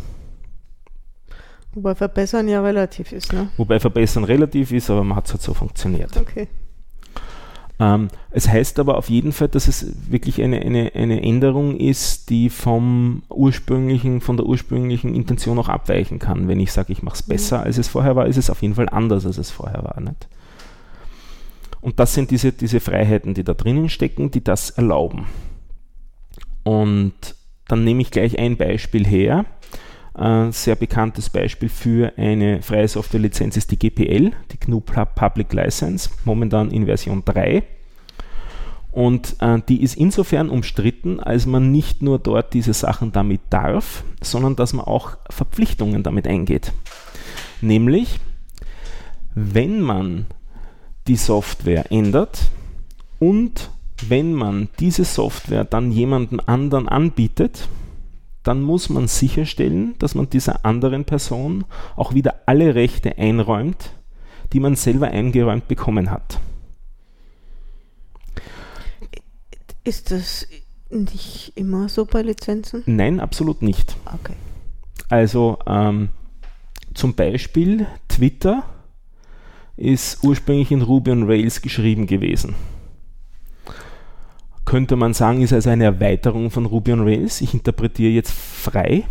[1.75, 3.51] Wobei verbessern ja relativ ist, ne?
[3.59, 6.17] Wobei verbessern relativ ist, aber man hat es halt so funktioniert.
[6.17, 6.49] Okay.
[7.79, 12.31] Ähm, es heißt aber auf jeden Fall, dass es wirklich eine, eine, eine Änderung ist,
[12.31, 16.49] die vom ursprünglichen, von der ursprünglichen Intention auch abweichen kann.
[16.49, 17.33] Wenn ich sage, ich mache es mhm.
[17.33, 20.01] besser, als es vorher war, ist es auf jeden Fall anders, als es vorher war.
[20.01, 20.27] Nicht?
[21.83, 25.27] Und das sind diese, diese Freiheiten, die da drinnen stecken, die das erlauben.
[26.65, 27.37] Und
[27.69, 29.45] dann nehme ich gleich ein Beispiel her.
[30.17, 36.09] Ein sehr bekanntes Beispiel für eine freie Softwarelizenz ist die GPL, die GNU Public License,
[36.25, 37.63] momentan in Version 3.
[38.93, 44.05] Und äh, die ist insofern umstritten, als man nicht nur dort diese Sachen damit darf,
[44.23, 46.73] sondern dass man auch Verpflichtungen damit eingeht.
[47.61, 48.19] Nämlich,
[49.35, 50.25] wenn man
[51.09, 52.51] die Software ändert
[53.19, 53.71] und
[54.09, 57.69] wenn man diese Software dann jemandem anderen anbietet,
[58.47, 61.65] dann muss man sicherstellen, dass man dieser anderen Person
[61.97, 63.91] auch wieder alle Rechte einräumt,
[64.53, 66.41] die man selber eingeräumt bekommen hat.
[69.83, 70.47] Ist das
[70.91, 72.83] nicht immer so bei Lizenzen?
[72.87, 73.97] Nein, absolut nicht.
[74.07, 74.35] Okay.
[75.09, 76.11] Also ähm,
[76.95, 78.65] zum Beispiel Twitter
[79.77, 82.55] ist ursprünglich in Ruby on Rails geschrieben gewesen.
[84.67, 87.41] Könnte man sagen, ist also eine Erweiterung von Ruby on Rails.
[87.41, 89.05] Ich interpretiere jetzt frei.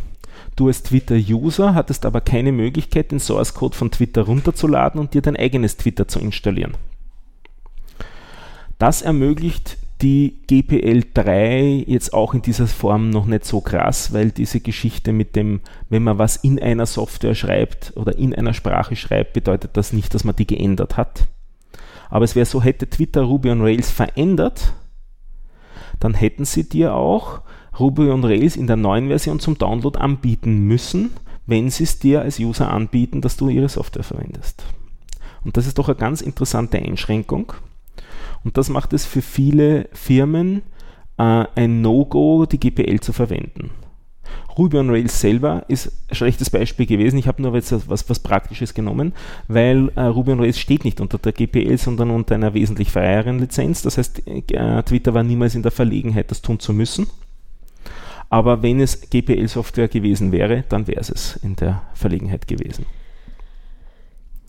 [0.58, 5.22] Du als Twitter-User hattest aber keine Möglichkeit, den Source Code von Twitter runterzuladen und dir
[5.22, 6.76] dein eigenes Twitter zu installieren.
[8.80, 14.32] Das ermöglicht die GPL 3 jetzt auch in dieser Form noch nicht so krass, weil
[14.32, 18.98] diese Geschichte mit dem, wenn man was in einer Software schreibt oder in einer Sprache
[18.98, 21.28] schreibt, bedeutet das nicht, dass man die geändert hat.
[22.10, 24.74] Aber es wäre so, hätte Twitter Ruby on Rails verändert,
[26.00, 27.42] dann hätten sie dir auch
[27.80, 31.12] Ruby on Rails in der neuen Version zum Download anbieten müssen,
[31.46, 34.64] wenn sie es dir als User anbieten, dass du ihre Software verwendest.
[35.44, 37.54] Und das ist doch eine ganz interessante Einschränkung.
[38.44, 40.64] Und das macht es für viele Firmen
[41.18, 43.72] äh, ein No-Go, die GPL zu verwenden.
[44.58, 47.18] Ruby on Rails selber ist ein schlechtes Beispiel gewesen.
[47.18, 49.14] Ich habe nur jetzt was, was Praktisches genommen,
[49.48, 53.40] weil äh, Ruby on Rails steht nicht unter der GPL, sondern unter einer wesentlich freieren
[53.40, 53.82] Lizenz.
[53.82, 57.08] Das heißt, äh, Twitter war niemals in der Verlegenheit, das tun zu müssen.
[58.30, 62.86] Aber wenn es GPL-Software gewesen wäre, dann wäre es in der Verlegenheit gewesen.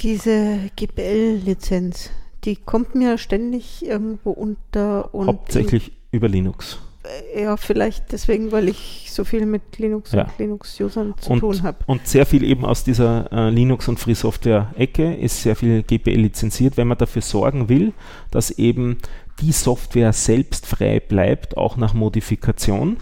[0.00, 2.10] Diese GPL-Lizenz,
[2.44, 5.14] die kommt mir ständig irgendwo unter.
[5.14, 6.78] Und Hauptsächlich über Linux.
[7.34, 10.24] Äh, ja, vielleicht deswegen, weil ich so viel mit Linux ja.
[10.24, 11.78] und Linux-Usern zu und, tun habe.
[11.86, 16.20] Und sehr viel eben aus dieser äh, Linux- und Free Software-Ecke ist sehr viel GPL
[16.20, 17.92] lizenziert, wenn man dafür sorgen will,
[18.30, 18.98] dass eben
[19.40, 22.96] die Software selbst frei bleibt, auch nach Modifikation.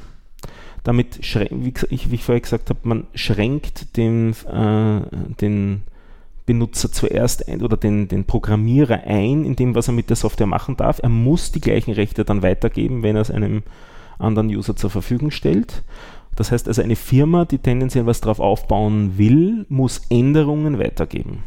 [0.82, 1.18] Damit,
[1.50, 5.00] wie ich, wie ich vorher gesagt habe, man schränkt den, äh,
[5.40, 5.82] den
[6.46, 10.46] Benutzer zuerst ein oder den, den Programmierer ein in dem, was er mit der Software
[10.46, 11.00] machen darf.
[11.02, 13.62] Er muss die gleichen Rechte dann weitergeben, wenn er es einem
[14.18, 15.82] anderen User zur Verfügung stellt.
[16.36, 21.42] Das heißt also, eine Firma, die tendenziell was drauf aufbauen will, muss Änderungen weitergeben.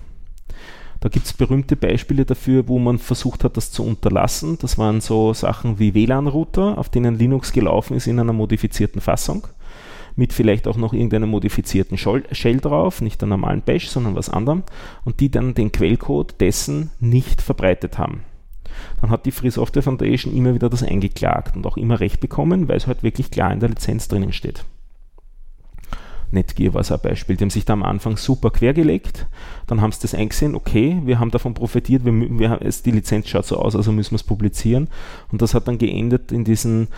[1.00, 4.58] Da gibt es berühmte Beispiele dafür, wo man versucht hat, das zu unterlassen.
[4.60, 9.48] Das waren so Sachen wie WLAN-Router, auf denen Linux gelaufen ist in einer modifizierten Fassung
[10.18, 14.64] mit vielleicht auch noch irgendeinem modifizierten Shell drauf, nicht der normalen Bash, sondern was anderem,
[15.06, 18.24] und die dann den Quellcode dessen nicht verbreitet haben.
[19.02, 22.68] Dann hat die Free Software Foundation immer wieder das eingeklagt und auch immer recht bekommen,
[22.68, 24.64] weil es halt wirklich klar in der Lizenz drinnen steht.
[26.32, 27.38] Netgear war so ein Beispiel.
[27.38, 29.28] Die haben sich da am Anfang super quergelegt,
[29.66, 33.46] dann haben sie das eingesehen, okay, wir haben davon profitiert, wir, wir, die Lizenz schaut
[33.46, 34.90] so aus, also müssen wir es publizieren.
[35.32, 36.90] Und das hat dann geendet in diesen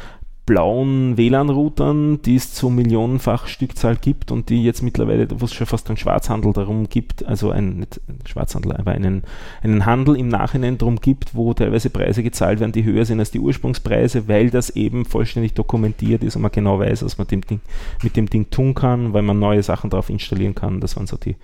[0.50, 5.68] blauen WLAN-Routern, die es zu millionenfach Stückzahl gibt und die jetzt mittlerweile, wo es schon
[5.68, 9.22] fast einen Schwarzhandel darum gibt, also ein, nicht Schwarzhandel, aber einen,
[9.62, 13.30] einen Handel im Nachhinein darum gibt, wo teilweise Preise gezahlt werden, die höher sind als
[13.30, 17.42] die Ursprungspreise, weil das eben vollständig dokumentiert ist und man genau weiß, was man dem
[17.42, 17.60] Ding,
[18.02, 20.80] mit dem Ding tun kann, weil man neue Sachen darauf installieren kann.
[20.80, 21.36] Das waren so die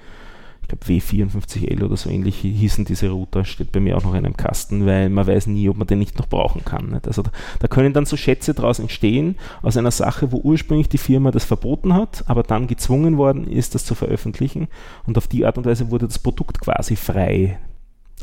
[0.66, 4.26] ich glaube W54L oder so ähnlich hießen diese Router, steht bei mir auch noch in
[4.26, 6.90] einem Kasten, weil man weiß nie, ob man den nicht noch brauchen kann.
[6.90, 7.08] Nicht?
[7.08, 10.98] Also da, da, können dann so Schätze daraus entstehen, aus einer Sache, wo ursprünglich die
[10.98, 14.68] Firma das verboten hat, aber dann gezwungen worden ist, das zu veröffentlichen
[15.06, 17.60] und auf die Art und Weise wurde das Produkt quasi frei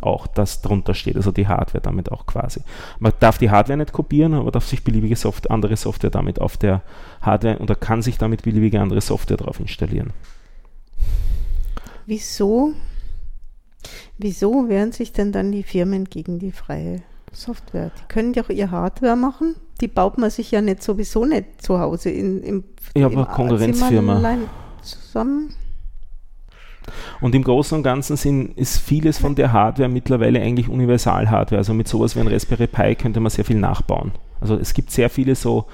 [0.00, 2.62] auch das drunter steht, also die Hardware damit auch quasi.
[2.98, 6.56] Man darf die Hardware nicht kopieren, aber darf sich beliebige Software, andere Software damit auf
[6.56, 6.82] der
[7.20, 10.12] Hardware oder kann sich damit beliebige andere Software drauf installieren.
[12.06, 12.72] Wieso,
[14.18, 17.90] wieso wehren sich denn dann die Firmen gegen die freie Software?
[17.98, 19.56] Die können ja auch ihr Hardware machen.
[19.80, 22.64] Die baut man sich ja nicht sowieso nicht zu Hause in, im,
[22.96, 24.38] ja, aber Konkurrenzfirma.
[24.82, 25.54] zusammen.
[27.20, 31.58] Und im Großen und Ganzen sind, ist vieles von der Hardware mittlerweile eigentlich Universal-Hardware.
[31.58, 34.12] Also mit sowas wie ein Raspberry Pi könnte man sehr viel nachbauen.
[34.40, 35.66] Also es gibt sehr viele so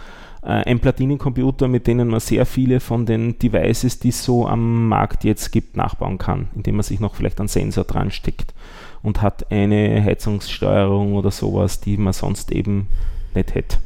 [0.43, 5.25] ein Platinencomputer, mit denen man sehr viele von den Devices, die es so am Markt
[5.25, 8.55] jetzt gibt, nachbauen kann, indem man sich noch vielleicht einen Sensor dran steckt
[9.03, 12.89] und hat eine Heizungssteuerung oder sowas, die man sonst eben
[13.35, 13.79] nicht hätte.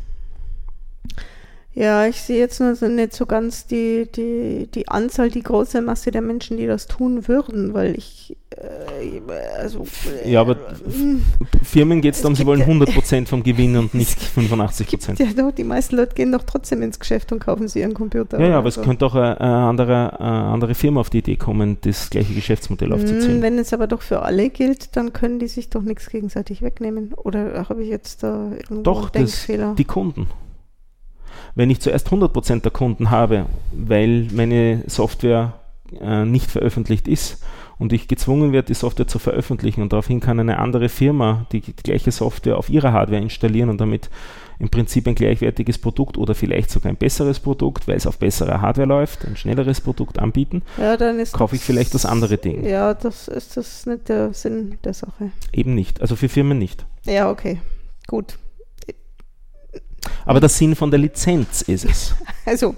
[1.75, 6.11] Ja, ich sehe jetzt nur nicht so ganz die, die, die Anzahl, die große Masse
[6.11, 9.23] der Menschen, die das tun würden, weil ich, äh,
[9.59, 9.87] also.
[10.23, 14.19] Äh, ja, aber äh, Firmen geht es darum, sie wollen 100% vom Gewinn und nicht
[14.19, 15.23] 85%.
[15.23, 18.39] Ja, doch, die meisten Leute gehen doch trotzdem ins Geschäft und kaufen sich ihren Computer.
[18.39, 18.83] Ja, ja, aber also.
[18.83, 22.35] es könnte auch eine, eine, andere, eine andere Firma auf die Idee kommen, das gleiche
[22.35, 23.41] Geschäftsmodell hm, aufzuziehen.
[23.41, 27.15] Wenn es aber doch für alle gilt, dann können die sich doch nichts gegenseitig wegnehmen.
[27.15, 29.69] Oder habe ich jetzt da irgendwo doch, einen Denkfehler?
[29.69, 30.27] Doch, die Kunden.
[31.55, 35.55] Wenn ich zuerst 100% der Kunden habe, weil meine Software
[36.01, 37.43] äh, nicht veröffentlicht ist
[37.79, 41.61] und ich gezwungen werde, die Software zu veröffentlichen und daraufhin kann eine andere Firma die,
[41.61, 44.09] die gleiche Software auf ihrer Hardware installieren und damit
[44.59, 48.61] im Prinzip ein gleichwertiges Produkt oder vielleicht sogar ein besseres Produkt, weil es auf besserer
[48.61, 50.97] Hardware läuft, ein schnelleres Produkt anbieten, ja,
[51.33, 52.65] kaufe ich vielleicht das andere Ding.
[52.65, 55.33] Ja, das ist das nicht der Sinn der Sache.
[55.53, 56.87] Eben nicht, also für Firmen nicht.
[57.05, 57.61] Ja, okay,
[58.07, 58.39] gut.
[60.27, 62.15] Aber der Sinn von der Lizenz ist es.
[62.45, 62.75] Also,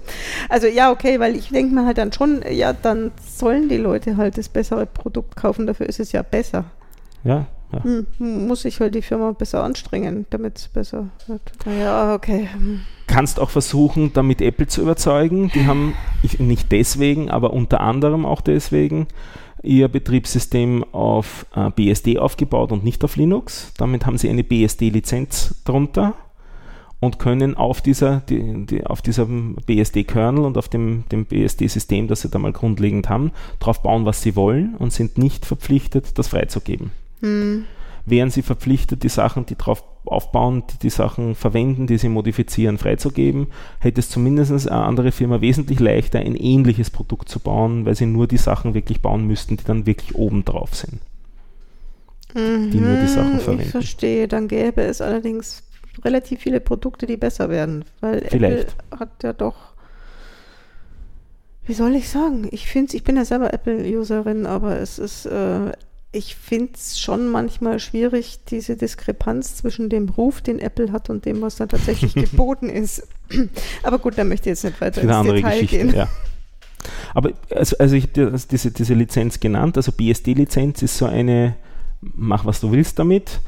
[0.47, 4.15] also ja, okay, weil ich denke mir halt dann schon, ja, dann sollen die Leute
[4.15, 6.65] halt das bessere Produkt kaufen, dafür ist es ja besser.
[7.23, 7.83] Ja, ja.
[7.83, 8.05] Hm,
[8.47, 11.41] muss sich halt die Firma besser anstrengen, damit es besser wird.
[11.79, 12.47] Ja, okay.
[12.53, 12.81] Hm.
[13.07, 15.51] Kannst auch versuchen, damit Apple zu überzeugen.
[15.55, 19.07] Die haben, ich, nicht deswegen, aber unter anderem auch deswegen,
[19.63, 23.73] ihr Betriebssystem auf äh, BSD aufgebaut und nicht auf Linux.
[23.77, 26.13] Damit haben sie eine BSD-Lizenz drunter
[26.99, 32.21] und können auf dieser, die, die, auf diesem BSD-Kernel und auf dem, dem BSD-System, das
[32.21, 36.29] sie da mal grundlegend haben, drauf bauen, was sie wollen und sind nicht verpflichtet, das
[36.29, 36.91] freizugeben.
[37.21, 37.65] Hm.
[38.05, 42.77] Wären sie verpflichtet, die Sachen, die drauf aufbauen, die die Sachen verwenden, die sie modifizieren,
[42.77, 43.47] freizugeben,
[43.79, 48.05] hätte es zumindest eine andere Firma wesentlich leichter, ein ähnliches Produkt zu bauen, weil sie
[48.05, 51.01] nur die Sachen wirklich bauen müssten, die dann wirklich oben drauf sind.
[52.35, 53.63] Mhm, die nur die Sachen verwenden.
[53.65, 55.63] Ich verstehe, dann gäbe es allerdings
[56.03, 58.75] relativ viele Produkte, die besser werden, weil Vielleicht.
[58.91, 59.75] Apple hat ja doch
[61.67, 62.47] wie soll ich sagen?
[62.51, 65.71] Ich finde ich bin ja selber Apple-Userin, aber es ist, äh,
[66.11, 71.25] ich finde es schon manchmal schwierig, diese Diskrepanz zwischen dem Ruf, den Apple hat und
[71.25, 73.07] dem, was dann tatsächlich geboten ist.
[73.83, 75.95] Aber gut, da möchte ich jetzt nicht weiter ins Detail Geschichte, gehen.
[75.95, 76.07] Ja.
[77.15, 81.55] Aber also, also ich habe diese, diese Lizenz genannt, also BSD-Lizenz ist so eine,
[81.99, 83.39] mach was du willst damit.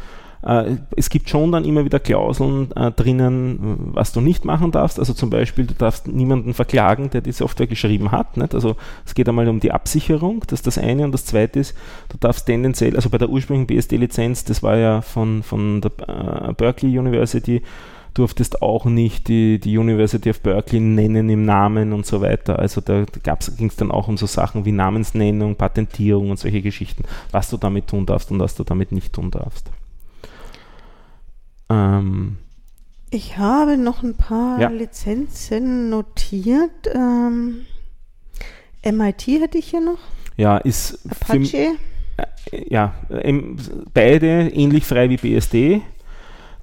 [0.44, 5.00] Äh, es gibt schon dann immer wieder Klauseln äh, drinnen, was du nicht machen darfst.
[5.00, 8.38] Also zum Beispiel, du darfst niemanden verklagen, der die Software geschrieben hat.
[8.38, 8.54] Nicht?
[8.54, 8.76] Also
[9.06, 11.04] es geht einmal um die Absicherung, das ist das eine.
[11.04, 11.76] Und das zweite ist,
[12.10, 16.54] du darfst tendenziell, also bei der ursprünglichen BSD-Lizenz, das war ja von, von der äh,
[16.54, 17.62] Berkeley University,
[18.14, 22.58] durftest auch nicht die, die University of Berkeley nennen im Namen und so weiter.
[22.58, 23.06] Also da
[23.58, 27.58] ging es dann auch um so Sachen wie Namensnennung, Patentierung und solche Geschichten, was du
[27.58, 29.70] damit tun darfst und was du damit nicht tun darfst.
[31.70, 32.38] Ähm,
[33.10, 34.70] ich habe noch ein paar ja.
[34.70, 36.88] Lizenzen notiert.
[36.94, 37.62] Ähm,
[38.84, 40.00] MIT hätte ich hier noch.
[40.36, 41.46] Ja, ist Apache.
[41.46, 41.78] Für,
[42.52, 42.94] äh, ja,
[43.94, 45.82] beide ähnlich frei wie BSD.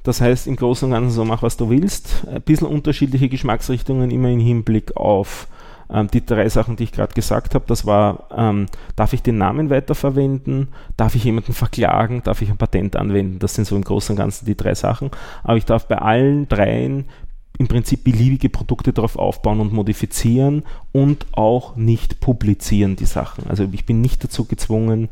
[0.03, 2.27] Das heißt, im Großen und Ganzen so mach, was du willst.
[2.29, 5.49] Ein bisschen unterschiedliche Geschmacksrichtungen immer im Hinblick auf
[5.91, 8.67] ähm, die drei Sachen, die ich gerade gesagt habe, das war, ähm,
[8.97, 10.69] darf ich den Namen weiterverwenden?
[10.97, 12.23] Darf ich jemanden verklagen?
[12.23, 13.39] Darf ich ein Patent anwenden?
[13.39, 15.11] Das sind so im Großen und Ganzen die drei Sachen.
[15.43, 17.07] Aber ich darf bei allen dreien
[17.59, 23.49] im Prinzip beliebige Produkte darauf aufbauen und modifizieren und auch nicht publizieren die Sachen.
[23.49, 25.09] Also ich bin nicht dazu gezwungen,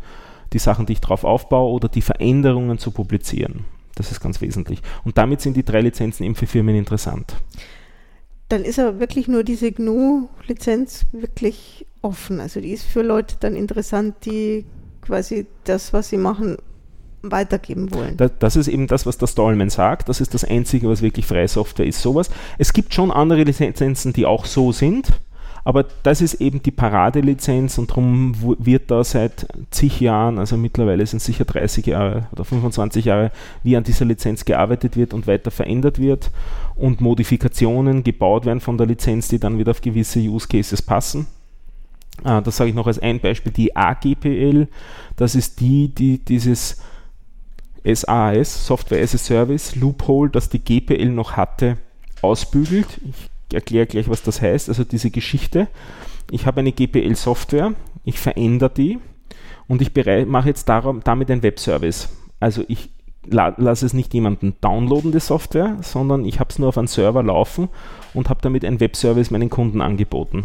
[0.52, 3.64] die Sachen, die ich darauf aufbaue oder die Veränderungen zu publizieren.
[3.94, 4.82] Das ist ganz wesentlich.
[5.04, 7.36] Und damit sind die drei Lizenzen eben für Firmen interessant
[8.52, 12.38] dann ist aber wirklich nur diese GNU-Lizenz wirklich offen.
[12.38, 14.66] Also die ist für Leute dann interessant, die
[15.00, 16.58] quasi das, was sie machen,
[17.22, 18.16] weitergeben wollen.
[18.18, 20.08] Das, das, ist eben das, was der Stallman sagt.
[20.08, 22.02] Das ist das Einzige, was wirklich freie Software ist.
[22.02, 22.30] Sowas.
[22.58, 25.08] Es gibt schon andere Lizenzen, die auch so sind.
[25.64, 31.06] Aber das ist eben die Paradelizenz und darum wird da seit zig Jahren, also mittlerweile
[31.06, 33.30] sind sicher 30 Jahre oder 25 Jahre,
[33.62, 36.32] wie an dieser Lizenz gearbeitet wird und weiter verändert wird
[36.74, 41.28] und Modifikationen gebaut werden von der Lizenz, die dann wieder auf gewisse Use Cases passen.
[42.24, 44.66] Äh, das sage ich noch als ein Beispiel, die AGPL,
[45.16, 46.78] das ist die, die dieses
[47.84, 51.78] SAS, Software as a Service, Loophole, das die GPL noch hatte,
[52.20, 52.86] ausbügelt.
[53.08, 54.68] Ich erkläre gleich, was das heißt.
[54.68, 55.68] Also diese Geschichte.
[56.30, 57.74] Ich habe eine GPL-Software,
[58.04, 58.98] ich verändere die
[59.68, 59.92] und ich
[60.26, 62.08] mache jetzt darum, damit einen Webservice.
[62.40, 62.90] Also ich
[63.26, 66.86] la lasse es nicht jemanden downloaden, die Software, sondern ich habe es nur auf einem
[66.86, 67.68] Server laufen
[68.14, 70.44] und habe damit einen Webservice meinen Kunden angeboten.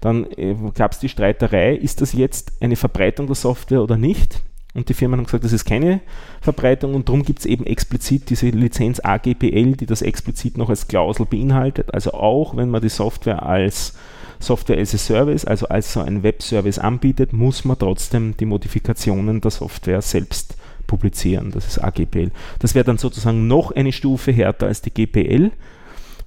[0.00, 4.42] Dann äh, gab es die Streiterei, ist das jetzt eine Verbreitung der Software oder nicht?
[4.74, 6.00] Und die Firmen haben gesagt, das ist keine
[6.40, 10.88] Verbreitung und darum gibt es eben explizit diese Lizenz AGPL, die das explizit noch als
[10.88, 11.92] Klausel beinhaltet.
[11.94, 13.94] Also auch wenn man die Software als
[14.40, 19.40] Software as a Service, also als so ein Webservice anbietet, muss man trotzdem die Modifikationen
[19.40, 20.56] der Software selbst
[20.86, 21.50] publizieren.
[21.50, 22.30] Das ist AGPL.
[22.58, 25.50] Das wäre dann sozusagen noch eine Stufe härter als die GPL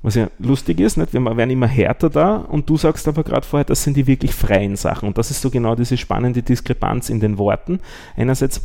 [0.03, 1.13] was ja lustig ist, nicht?
[1.13, 4.33] wir werden immer härter da und du sagst aber gerade vorher, das sind die wirklich
[4.33, 7.79] freien Sachen und das ist so genau diese spannende Diskrepanz in den Worten.
[8.15, 8.61] Einerseits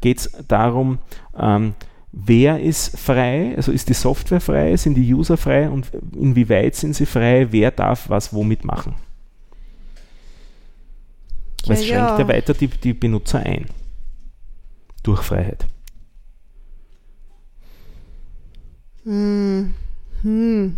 [0.00, 0.98] geht es darum,
[1.38, 1.74] ähm,
[2.12, 6.94] wer ist frei, also ist die Software frei, sind die User frei und inwieweit sind
[6.94, 8.94] sie frei, wer darf was womit machen.
[11.66, 12.28] Weil es Ja, schränkt ja ja.
[12.28, 13.66] weiter die, die Benutzer ein.
[15.02, 15.66] Durch Freiheit.
[19.04, 19.74] Hm.
[20.22, 20.76] Hm.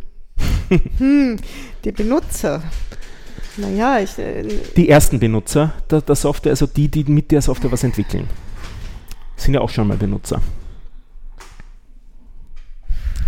[0.99, 1.37] hm.
[1.85, 2.63] Die Benutzer.
[3.57, 4.19] Naja, ich.
[4.19, 4.45] Äh,
[4.77, 8.29] Die ersten Benutzer der, der Software, also die, die mit der Software was entwickeln,
[9.37, 10.41] sind ja auch schon mal Benutzer.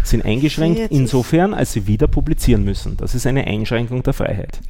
[0.03, 2.97] Sind eingeschränkt insofern, als sie wieder publizieren müssen.
[2.97, 4.61] Das ist eine Einschränkung der Freiheit.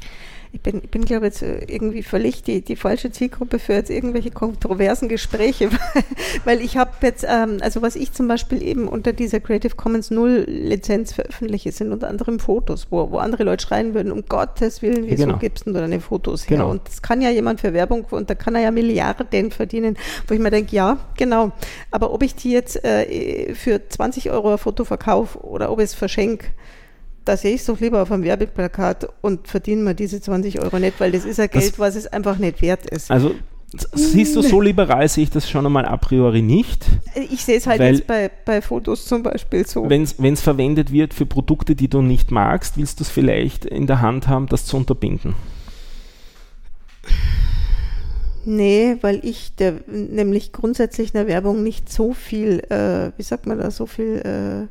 [0.56, 3.90] Ich bin, ich bin glaube jetzt äh, irgendwie völlig die, die falsche Zielgruppe für jetzt
[3.90, 6.04] irgendwelche kontroversen Gespräche, weil,
[6.44, 10.10] weil ich habe jetzt, ähm, also was ich zum Beispiel eben unter dieser Creative Commons
[10.10, 14.80] Null Lizenz veröffentliche, sind unter anderem Fotos, wo, wo andere Leute schreien würden, um Gottes
[14.80, 15.38] Willen, Ja, wieso genau.
[15.38, 16.56] gibst du deine Fotos her?
[16.56, 16.70] Genau.
[16.70, 20.32] Und das kann ja jemand für Werbung und da kann er ja Milliarden verdienen, wo
[20.32, 21.52] ich mir denke, ja, genau,
[21.90, 25.84] aber ob ich die jetzt äh, für 20 Euro ein Foto verkaufe oder ob ich
[25.84, 26.46] es verschenke,
[27.26, 30.78] da sehe ich es doch lieber auf einem Werbeplakat und verdiene mir diese 20 Euro
[30.78, 33.10] nicht, weil das ist ja Das- Geld, was es einfach nicht wert ist.
[33.10, 33.34] Also
[33.94, 36.86] siehst du, so liberal sehe ich das schon einmal a priori nicht.
[37.30, 39.90] Ich sehe es halt jetzt bei, bei Fotos zum Beispiel so.
[39.90, 43.86] Wenn es verwendet wird für Produkte, die du nicht magst, willst du es vielleicht in
[43.86, 45.34] der Hand haben, das zu unterbinden.
[48.44, 53.58] Nee, weil ich der, nämlich grundsätzlich einer Werbung nicht so viel, äh, wie sagt man
[53.58, 54.68] da, so viel, äh,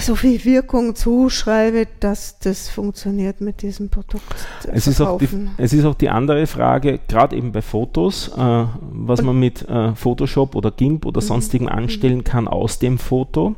[0.00, 4.24] so viel Wirkung zuschreibe, dass das funktioniert mit diesem Produkt.
[4.72, 8.64] Es ist, auch die, es ist auch die andere Frage, gerade eben bei Fotos, äh,
[8.92, 13.54] was man mit äh, Photoshop oder GIMP oder sonstigem anstellen kann aus dem Foto,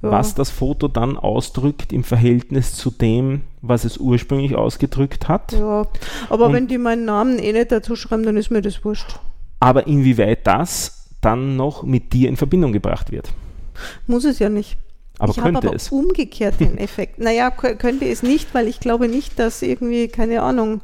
[0.00, 0.10] Ja.
[0.12, 5.86] was das Foto dann ausdrückt im Verhältnis zu dem, was es ursprünglich ausgedrückt hat, Ja,
[6.28, 9.18] aber Und- wenn die meinen Namen eh nicht dazu schreiben, dann ist mir das wurscht.
[9.60, 13.32] aber inwieweit das dann noch mit dir in Verbindung gebracht wird.
[14.08, 14.76] Muss es ja nicht.
[15.18, 15.90] Aber ich habe könnte aber es.
[15.90, 17.18] umgekehrt den Effekt.
[17.18, 20.80] Naja, kö- könnte es nicht, weil ich glaube nicht, dass irgendwie, keine Ahnung,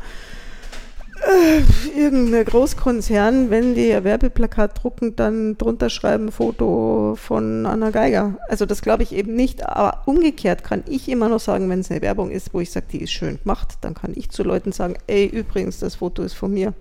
[1.26, 8.38] äh, irgendein Großkonzern, wenn die ein Werbeplakat drucken, dann drunter schreiben Foto von Anna Geiger.
[8.48, 9.66] Also das glaube ich eben nicht.
[9.66, 12.86] Aber umgekehrt kann ich immer noch sagen, wenn es eine Werbung ist, wo ich sage,
[12.92, 16.34] die ist schön gemacht, dann kann ich zu Leuten sagen, ey, übrigens, das Foto ist
[16.34, 16.72] von mir.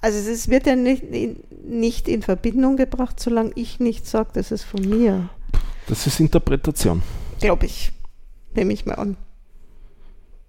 [0.00, 4.50] Also es wird ja nicht in, nicht in Verbindung gebracht, solange ich nicht sage, das
[4.50, 5.28] ist von mir.
[5.88, 7.02] Das ist Interpretation.
[7.40, 7.92] Glaube ich.
[8.54, 9.16] Nehme ich mal an.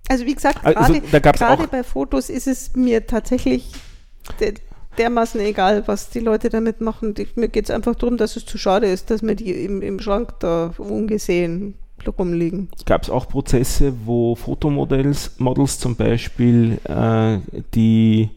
[0.07, 3.71] Also wie gesagt, Also, gerade auch- bei Fotos ist es mir tatsächlich
[4.39, 4.53] de
[4.97, 7.13] dermaßen egal, was die Leute damit machen.
[7.13, 9.81] Die, mir geht es einfach darum, dass es zu schade ist, dass mir die im,
[9.81, 11.75] im Schrank da ungesehen
[12.17, 12.69] rumliegen.
[12.85, 17.37] Gab es auch Prozesse, wo Fotomodels Models zum Beispiel äh,
[17.73, 18.31] die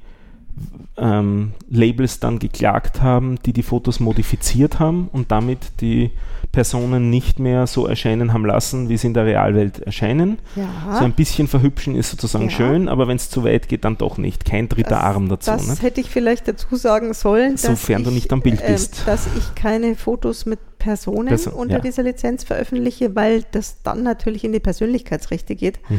[0.97, 6.11] ähm, Labels dann geklagt haben, die die Fotos modifiziert haben und damit die
[6.53, 10.39] Personen nicht mehr so erscheinen haben lassen, wie sie in der Realwelt erscheinen.
[10.55, 12.51] Ja, So ein bisschen verhübschen ist sozusagen Ja.
[12.51, 14.45] schön, aber wenn es zu weit geht, dann doch nicht.
[14.45, 15.51] Kein dritter Das- Arm dazu.
[15.51, 15.75] das Ne?
[15.81, 19.03] hätte ich vielleicht dazu sagen sollen, dass Sofern du ich, nicht am Bild ähm, bist.
[19.07, 21.81] dass ich keine Fotos mit Personen Person- unter ja.
[21.81, 25.81] dieser Lizenz veröffentliche, weil das dann natürlich in die Persönlichkeitsrechte geht.
[25.91, 25.99] Mhm.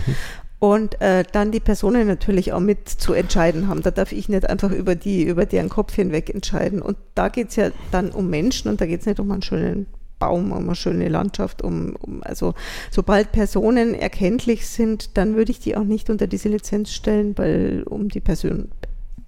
[0.66, 3.84] Und äh, dann die Personen natürlich auch mit zu entscheiden haben.
[3.84, 6.82] Da darf ich nicht einfach über die, über deren Kopf hinweg entscheiden.
[6.82, 9.44] Und da geht es ja dann um Menschen und da geht es nicht um einen
[9.44, 9.86] schönen
[10.18, 12.56] Baum, um eine schöne Landschaft, um, um also
[12.90, 17.84] sobald Personen erkenntlich sind, dann würde ich die auch nicht unter diese Lizenz stellen, weil
[17.88, 18.70] um die Person,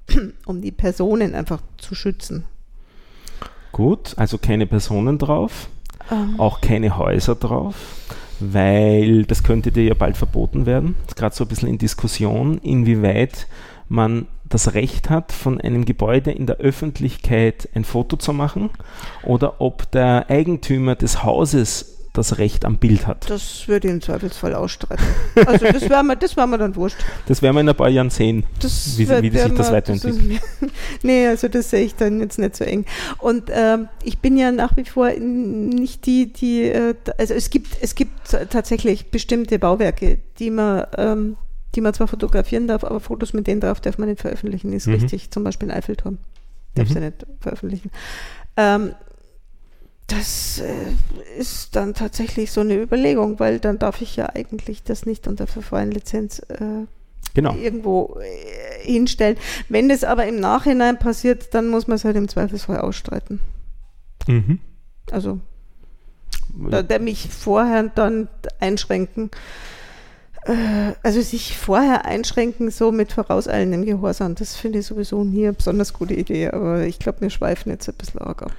[0.48, 2.46] um die Personen einfach zu schützen.
[3.74, 5.70] Gut, also keine Personen drauf.
[6.10, 7.76] Ähm, auch keine Häuser drauf,
[8.40, 10.96] weil das könnte dir ja bald verboten werden.
[11.02, 13.48] Das ist gerade so ein bisschen in Diskussion, inwieweit
[13.90, 18.70] man das Recht hat, von einem Gebäude in der Öffentlichkeit ein Foto zu machen
[19.24, 23.30] oder ob der Eigentümer des Hauses das Recht am Bild hat.
[23.30, 25.06] das würde ich im Zweifelsfall ausstreiten.
[25.46, 26.98] Also das wäre mir, das wär mir dann wurscht.
[27.28, 28.44] Das werden wir in ein paar Jahren sehen.
[28.60, 30.42] Das Wie- wie sich das weiterentwickelt.
[31.04, 32.86] nee, also das sehe ich dann jetzt nicht so eng.
[33.20, 37.78] Und ähm, ich bin ja nach wie vor nicht die, die, äh, also es gibt,
[37.82, 38.12] es gibt
[38.50, 41.38] tatsächlich bestimmte Bauwerke, die man, ähm,
[41.76, 44.88] die man zwar fotografieren darf, aber Fotos mit denen drauf darf man nicht veröffentlichen, ist
[44.88, 44.94] Mhm.
[44.96, 45.32] richtig.
[45.32, 46.18] Zum Beispiel ein Eiffelturm.
[46.76, 46.94] Darf Mhm.
[46.94, 47.92] sie nicht veröffentlichen.
[48.56, 48.92] Ähm,
[50.08, 55.06] das äh, ist dann tatsächlich so eine Überlegung, weil dann darf ich ja eigentlich das
[55.06, 56.86] nicht unter Verfallenlizenz äh,
[57.34, 57.56] Genau.
[57.56, 59.38] irgendwo äh, hinstellen.
[59.70, 63.42] Wenn das aber im Nachhinein passiert, dann muss man es halt im Zweifelsfall ausstreiten.
[64.28, 64.60] Mhm.
[65.12, 65.40] Also
[66.72, 68.28] da, der mich vorher dann
[68.60, 69.30] einschränken.
[70.46, 75.54] Äh, also sich vorher einschränken, so mit vorauseilendem Gehorsam, das finde ich sowieso nie eine
[75.54, 78.54] besonders gute Idee, aber ich glaube, wir schweifen jetzt ein bisschen arg ab.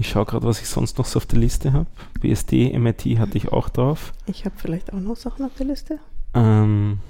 [0.00, 1.86] Ich schaue gerade, was ich sonst noch so auf der Liste habe.
[2.20, 4.14] BSD, MIT hatte ich auch drauf.
[4.24, 5.98] Ich habe vielleicht auch noch Sachen auf der Liste.
[6.32, 7.00] Ähm,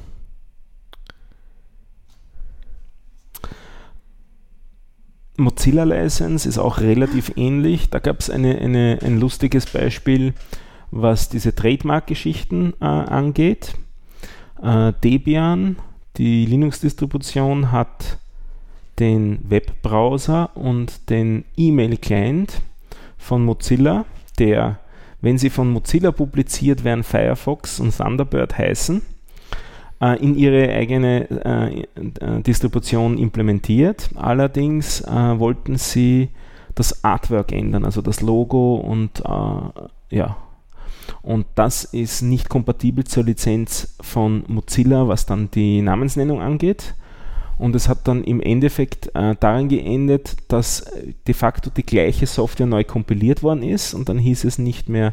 [5.36, 7.90] Mozilla License ist auch relativ ähnlich.
[7.90, 10.34] Da gab es eine, eine, ein lustiges Beispiel,
[10.90, 13.74] was diese Trademark-Geschichten äh, angeht.
[14.60, 15.76] Äh, Debian,
[16.16, 18.18] die Linux-Distribution, hat
[18.98, 22.62] den Webbrowser und den E-Mail-Client
[23.20, 24.06] von Mozilla,
[24.38, 24.80] der,
[25.20, 29.02] wenn sie von Mozilla publiziert werden, Firefox und Thunderbird heißen
[30.00, 34.10] äh, in ihre eigene äh, äh, Distribution implementiert.
[34.16, 36.30] Allerdings wollten sie
[36.74, 39.22] das Artwork ändern, also das Logo und
[40.10, 40.36] ja.
[41.22, 46.94] Und das ist nicht kompatibel zur Lizenz von Mozilla, was dann die Namensnennung angeht.
[47.60, 50.90] Und es hat dann im Endeffekt äh, daran geendet, dass
[51.26, 53.92] de facto die gleiche Software neu kompiliert worden ist.
[53.92, 55.12] Und dann hieß es nicht mehr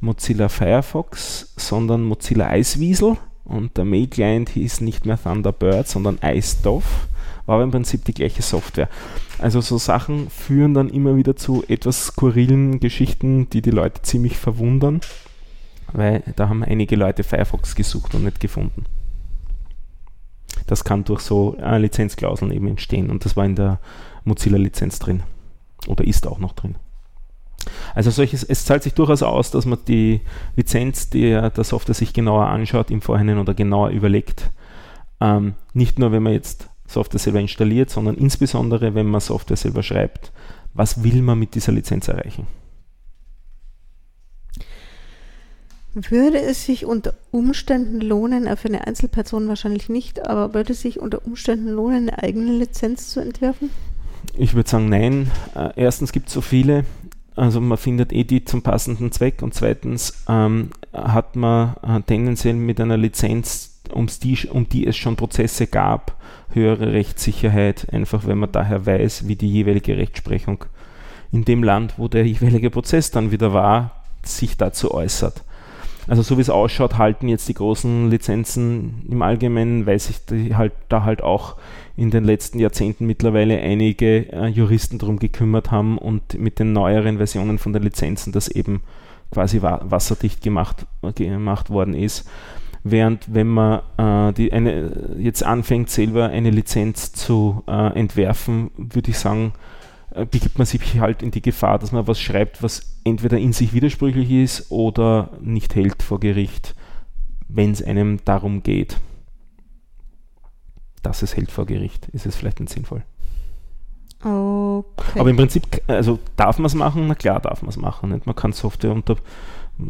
[0.00, 7.08] Mozilla Firefox, sondern Mozilla Iceweasel und der Mail-Client hieß nicht mehr Thunderbird, sondern iStuff,
[7.46, 8.88] war aber im Prinzip die gleiche Software.
[9.38, 14.38] Also so Sachen führen dann immer wieder zu etwas skurrilen Geschichten, die die Leute ziemlich
[14.38, 15.00] verwundern,
[15.92, 18.84] weil da haben einige Leute Firefox gesucht und nicht gefunden.
[20.70, 23.80] Das kann durch so äh, Lizenzklauseln eben entstehen und das war in der
[24.22, 25.24] Mozilla-Lizenz drin
[25.88, 26.76] oder ist auch noch drin.
[27.92, 30.20] Also solches, es zahlt sich durchaus aus, dass man die
[30.54, 34.52] Lizenz der, der Software sich genauer anschaut im Vorhinein oder genauer überlegt.
[35.20, 39.82] Ähm, nicht nur, wenn man jetzt Software selber installiert, sondern insbesondere, wenn man Software selber
[39.82, 40.30] schreibt.
[40.72, 42.46] Was will man mit dieser Lizenz erreichen?
[45.92, 50.82] Würde es sich unter Umständen lohnen, äh, für eine Einzelperson wahrscheinlich nicht, aber würde es
[50.82, 53.70] sich unter Umständen lohnen, eine eigene Lizenz zu entwerfen?
[54.38, 55.30] Ich würde sagen, nein.
[55.54, 56.84] Äh, erstens gibt es so viele,
[57.34, 62.54] also man findet eh die zum passenden Zweck und zweitens ähm, hat man äh, tendenziell
[62.54, 63.80] mit einer Lizenz,
[64.22, 66.16] die, um die es schon Prozesse gab,
[66.50, 70.64] höhere Rechtssicherheit, einfach wenn man daher weiß, wie die jeweilige Rechtsprechung
[71.32, 75.42] in dem Land, wo der jeweilige Prozess dann wieder war, sich dazu äußert.
[76.10, 80.16] Also so wie es ausschaut, halten jetzt die großen Lizenzen im Allgemeinen, weil sich
[80.56, 81.54] halt da halt auch
[81.96, 87.18] in den letzten Jahrzehnten mittlerweile einige äh, Juristen darum gekümmert haben und mit den neueren
[87.18, 88.82] Versionen von den Lizenzen das eben
[89.30, 90.84] quasi wa wasserdicht gemacht,
[91.14, 92.28] gemacht worden ist.
[92.82, 99.10] Während wenn man äh, die eine, jetzt anfängt, selber eine Lizenz zu äh, entwerfen, würde
[99.10, 99.52] ich sagen,
[100.30, 103.72] begibt man sich halt in die Gefahr, dass man was schreibt, was entweder in sich
[103.72, 106.74] widersprüchlich ist oder nicht hält vor Gericht,
[107.48, 108.98] wenn es einem darum geht
[111.02, 113.02] dass es hält vor Gericht, ist es vielleicht nicht sinnvoll.
[114.22, 115.18] Okay.
[115.18, 117.06] Aber im Prinzip, also darf man es machen?
[117.06, 118.10] Na klar darf man es machen.
[118.10, 118.26] Nicht?
[118.26, 119.16] Man kann Software unter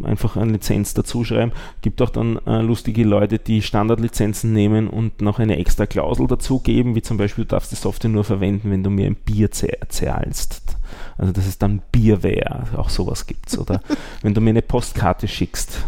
[0.05, 1.53] einfach eine Lizenz dazuschreiben.
[1.83, 6.95] Gibt auch dann äh, lustige Leute, die Standardlizenzen nehmen und noch eine extra Klausel dazugeben,
[6.95, 10.77] wie zum Beispiel, du darfst die Software nur verwenden, wenn du mir ein Bier zahlst.
[11.19, 13.59] Also das ist dann Bierware, auch sowas gibt es.
[13.59, 13.81] Oder
[14.23, 15.85] wenn du mir eine Postkarte schickst,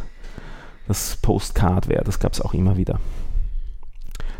[0.88, 2.98] das Postcardware, das gab es auch immer wieder.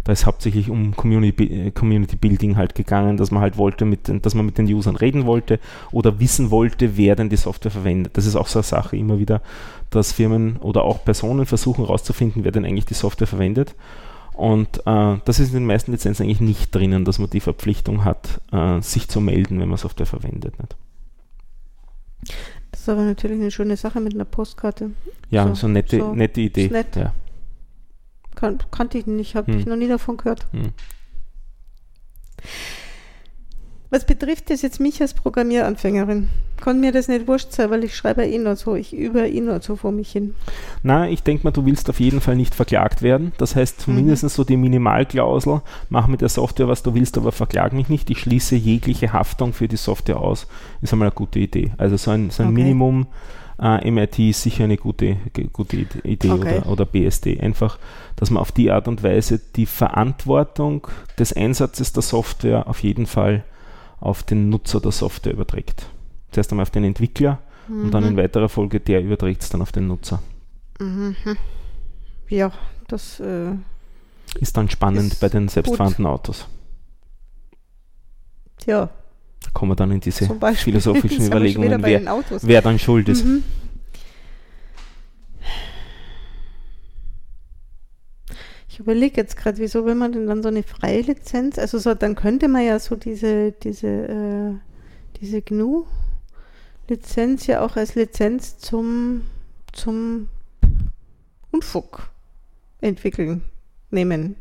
[0.05, 4.11] Da ist hauptsächlich um Community, äh, Community Building halt gegangen, dass man halt wollte, mit
[4.25, 5.61] dass man mit den Usern reden wollte
[5.93, 8.17] oder wissen wollte, wer denn die Software verwendet.
[8.17, 9.43] Das ist auch so eine Sache immer wieder,
[9.91, 13.75] dass Firmen oder auch Personen versuchen herauszufinden, wer denn eigentlich die Software verwendet.
[14.35, 18.05] Und äh, das ist in den meisten Lizenzen eigentlich nicht drinnen, dass man die Verpflichtung
[18.05, 20.59] hat, äh, sich zu melden, wenn man Software verwendet.
[20.59, 20.77] Nicht?
[22.71, 24.93] Das ist aber natürlich eine schöne Sache mit einer Postkarte.
[25.31, 26.69] Ja, so, so eine nette, so nette Idee.
[26.69, 26.97] Nett.
[26.97, 27.13] Ja.
[28.43, 29.61] Kan kannte ich nicht, habe hm.
[29.61, 30.49] ich noch nie davon gehört.
[30.51, 30.73] Hm.
[33.89, 36.29] Was betrifft das jetzt mich als Programmieranfängerin?
[36.61, 39.41] Kann mir das nicht wurscht sein, weil ich schreibe eh nur so, ich übe eh
[39.41, 40.35] nur so vor mich hin.
[40.83, 43.31] Na, ich denke mal, du willst auf jeden Fall nicht verklagt werden.
[43.39, 44.29] Das heißt, zumindest mhm.
[44.29, 48.11] so die Minimalklausel, mach mit der Software, was du willst, aber verklag mich nicht.
[48.11, 50.49] Ich schließe jegliche Haftung für die Software aus.
[50.81, 51.71] Ist einmal eine gute Idee.
[51.79, 52.63] Also so ein, so ein okay.
[52.63, 53.07] Minimum
[53.63, 55.17] äh, MIT ist sicher eine gute,
[55.53, 56.59] gute Idee okay.
[56.59, 57.41] oder, oder BSD.
[57.41, 57.79] Einfach,
[58.17, 60.89] dass man auf die Art und Weise die Verantwortung
[61.19, 63.45] des Einsatzes der Software auf jeden Fall
[64.01, 65.87] auf den Nutzer der Software überträgt.
[66.33, 67.39] Zuerst einmal auf den Entwickler
[67.69, 67.85] mhm.
[67.85, 68.19] und dann in mhm.
[68.19, 70.21] weiterer Folge, der überträgt es dann auf den Nutzer.
[70.81, 71.15] Mhm.
[72.29, 72.51] Ja,
[72.89, 73.53] das äh,
[74.41, 76.07] ist dann spannend ist bei den selbstfahrenden.
[76.07, 76.49] Autos.
[78.67, 78.91] Ja,
[79.43, 83.25] da kommen wir dann in diese philosophischen Überlegungen, wer, wer, dann schuld ist.
[83.25, 83.43] Mhm.
[88.69, 91.59] Ich überlege jetzt gerade, wieso will man denn dann so eine freie Lizenz?
[91.59, 94.55] Also so, dann könnte man ja so diese, diese, äh,
[95.21, 99.25] diese GNU-Lizenz ja auch als Lizenz zum,
[99.73, 100.31] zum
[101.51, 102.09] Unfug
[102.81, 103.43] entwickeln,
[103.91, 104.37] nehmen.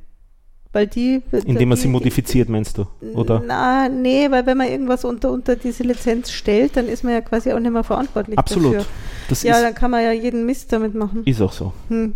[0.74, 2.86] Weil die, Indem man sie modifiziert, meinst du?
[3.14, 3.44] Oder?
[3.46, 7.20] Na, nee, weil wenn man irgendwas unter, unter diese Lizenz stellt, dann ist man ja
[7.22, 8.76] quasi auch nicht mehr verantwortlich Absolut.
[8.76, 8.86] dafür.
[9.28, 11.24] Das ja, dann kann man ja jeden Mist damit machen.
[11.26, 11.74] ist auch so.
[11.90, 12.16] Hm.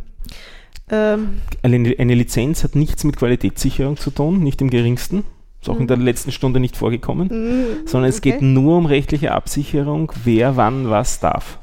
[0.89, 5.23] Ähm, Eine, eine Lizenz hat nichts mit Qualitätssicherung zu tun, nicht im geringsten.
[5.61, 7.27] Ist auch in der letzten Stunde nicht vorgekommen.
[7.27, 8.33] mm, Sondern es okay.
[8.33, 11.57] geht nur um rechtliche Absicherung, wer wann was darf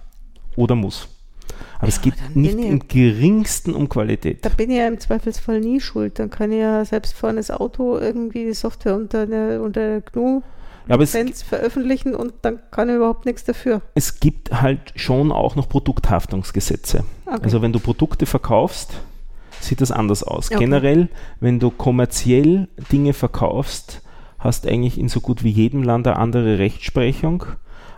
[0.56, 1.08] oder muss.
[1.82, 4.44] Aber es Ja, geht dann bin nicht ich- im geringsten um Qualität.
[4.44, 6.18] Da bin ich ja im Zweifelsfall nie schuld.
[6.18, 10.00] Dann kann ich ja selbst fahren das Auto irgendwie die Software unter der, unter der
[10.00, 10.42] GNU
[10.88, 13.82] Ja, es, Lizenz veröffentlichen und dann kann ich überhaupt nichts dafür.
[13.94, 17.04] es gibt halt schon auch noch Produkthaftungsgesetze.
[17.26, 17.40] Okay.
[17.42, 18.92] Also wenn du Produkte verkaufst,
[19.60, 20.50] sieht das anders aus.
[20.50, 20.60] Okay.
[20.60, 21.08] Generell,
[21.40, 24.02] wenn du kommerziell Dinge verkaufst,
[24.38, 27.44] hast eigentlich in so gut wie jedem Land eine andere Rechtsprechung,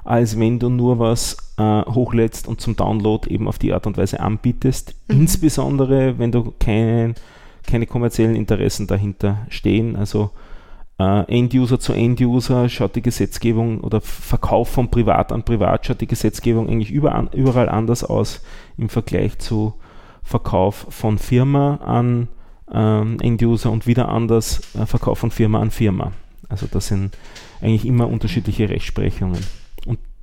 [0.05, 3.96] als wenn du nur was äh, hochlädst und zum Download eben auf die Art und
[3.96, 4.94] Weise anbietest.
[5.09, 5.20] Mhm.
[5.22, 7.14] Insbesondere, wenn du keinen
[7.66, 9.96] keine kommerziellen Interessen dahinter stehen.
[9.96, 10.30] Also
[10.98, 16.07] äh, End-User zu End-User schaut die Gesetzgebung oder Verkauf von Privat an Privat schaut die
[16.07, 18.42] Gesetzgebung eigentlich überall, überall anders aus
[18.76, 19.74] im Vergleich zu
[20.22, 22.28] Verkauf von Firma an
[22.72, 26.12] ähm, End-User und wieder anders äh, Verkauf von Firma an Firma.
[26.48, 27.16] Also das sind
[27.61, 29.40] eigentlich immer unterschiedliche Rechtsprechungen.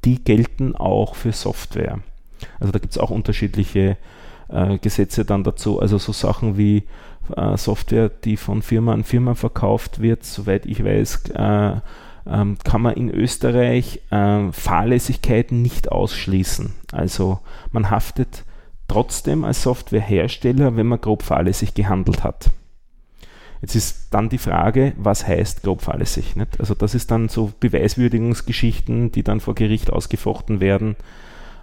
[0.06, 2.00] Die gelten auch für Software.
[2.60, 3.98] Also da gibt es auch unterschiedliche
[4.50, 5.80] äh, Gesetze dann dazu.
[5.80, 6.84] Also so Sachen wie
[7.36, 11.74] äh, Software, die von Firma an Firma verkauft wird, soweit ich weiß, äh,
[12.28, 16.74] ähm, kann man in Österreich äh, Fahrlässigkeiten nicht ausschließen.
[16.92, 17.40] Also
[17.72, 18.44] man haftet
[18.88, 22.52] trotzdem als Softwarehersteller, wenn man grob fahrlässig gehandelt hat.
[23.62, 26.36] Jetzt ist dann die Frage, was heißt grob fahrlässig?
[26.36, 26.60] Nicht?
[26.60, 30.96] Also das ist dann so Beweiswürdigungsgeschichten, die dann vor Gericht ausgefochten werden.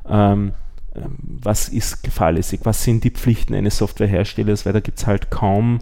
[0.09, 0.53] Ähm,
[0.95, 2.61] ähm, was ist fahrlässig?
[2.63, 4.65] Was sind die Pflichten eines Softwareherstellers?
[4.65, 5.81] Weil da gibt es halt kaum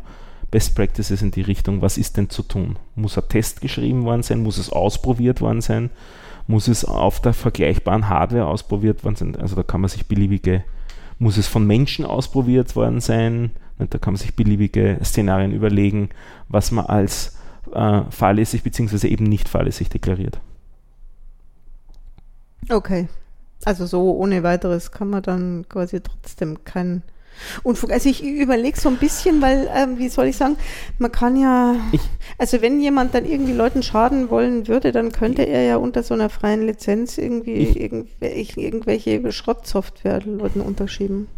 [0.51, 2.79] Best Practices in die Richtung, was ist denn zu tun?
[2.95, 4.43] Muss ein Test geschrieben worden sein?
[4.43, 5.91] Muss es ausprobiert worden sein?
[6.47, 9.37] Muss es auf der vergleichbaren Hardware ausprobiert worden sein?
[9.37, 10.63] Also da kann man sich beliebige,
[11.19, 13.51] muss es von Menschen ausprobiert worden sein?
[13.79, 16.09] Und Da kann man sich beliebige Szenarien überlegen,
[16.49, 17.37] was man als
[17.73, 19.09] äh, fahrlässig bzw.
[19.09, 20.41] eben nicht fahrlässig deklariert.
[22.71, 23.09] Okay.
[23.65, 27.03] Also so ohne weiteres kann man dann quasi trotzdem keinen
[27.63, 27.91] Unfug.
[27.93, 30.57] Also ich überlege so ein bisschen, weil, ähm, wie soll ich sagen,
[30.99, 32.01] man kann ja, Ich-
[32.39, 36.15] also wenn jemand dann irgendwie Leuten schaden wollen würde, dann könnte er ja unter so
[36.15, 41.29] einer freien Lizenz irgendwie Ich- irgendwelche, irgendwelche Schrottsoftware Leuten unterschieben.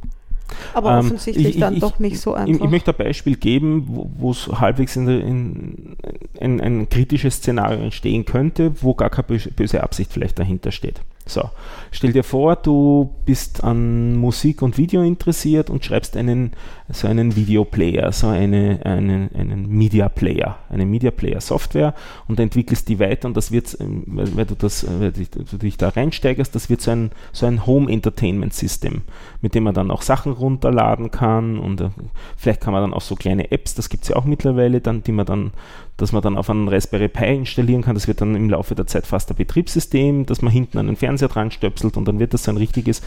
[0.74, 2.64] Aber Ähm, offensichtlich ich- ich- dann ich- doch nicht so Ich, einfach.
[2.64, 5.96] ich möchte ein Beispiel geben, wo- es halbwegs in, der- in,
[6.40, 11.00] ein, kritisches Szenario entstehen könnte, wo gar keine böse, böse Absicht vielleicht dahinter steht.
[11.26, 11.42] So,
[11.90, 16.52] stell dir vor, du bist an Musik und Video interessiert und schreibst einen,
[16.90, 21.94] so einen Videoplayer, so eine, einen, einen Media Player, eine Media Player Software
[22.28, 25.90] und entwickelst die weiter und das wird, ähm, weil, du, das, weil du dich da
[25.90, 29.02] reinsteigerst, das wird so ein, so ein Home Entertainment System,
[29.42, 31.90] mit dem man dann auch Sachen runterladen kann und äh,
[32.36, 35.02] vielleicht kann man dann auch so kleine Apps, das gibt es ja auch mittlerweile, dann,
[35.02, 35.52] die man dann,
[35.98, 38.86] dass man dann auf einen Raspberry Pi installieren kann, das wird dann im Laufe der
[38.86, 42.32] Zeit fast ein Betriebssystem, dass man hinten an den Fernseher dran stöpselt und dann wird
[42.32, 43.02] das so ein richtiges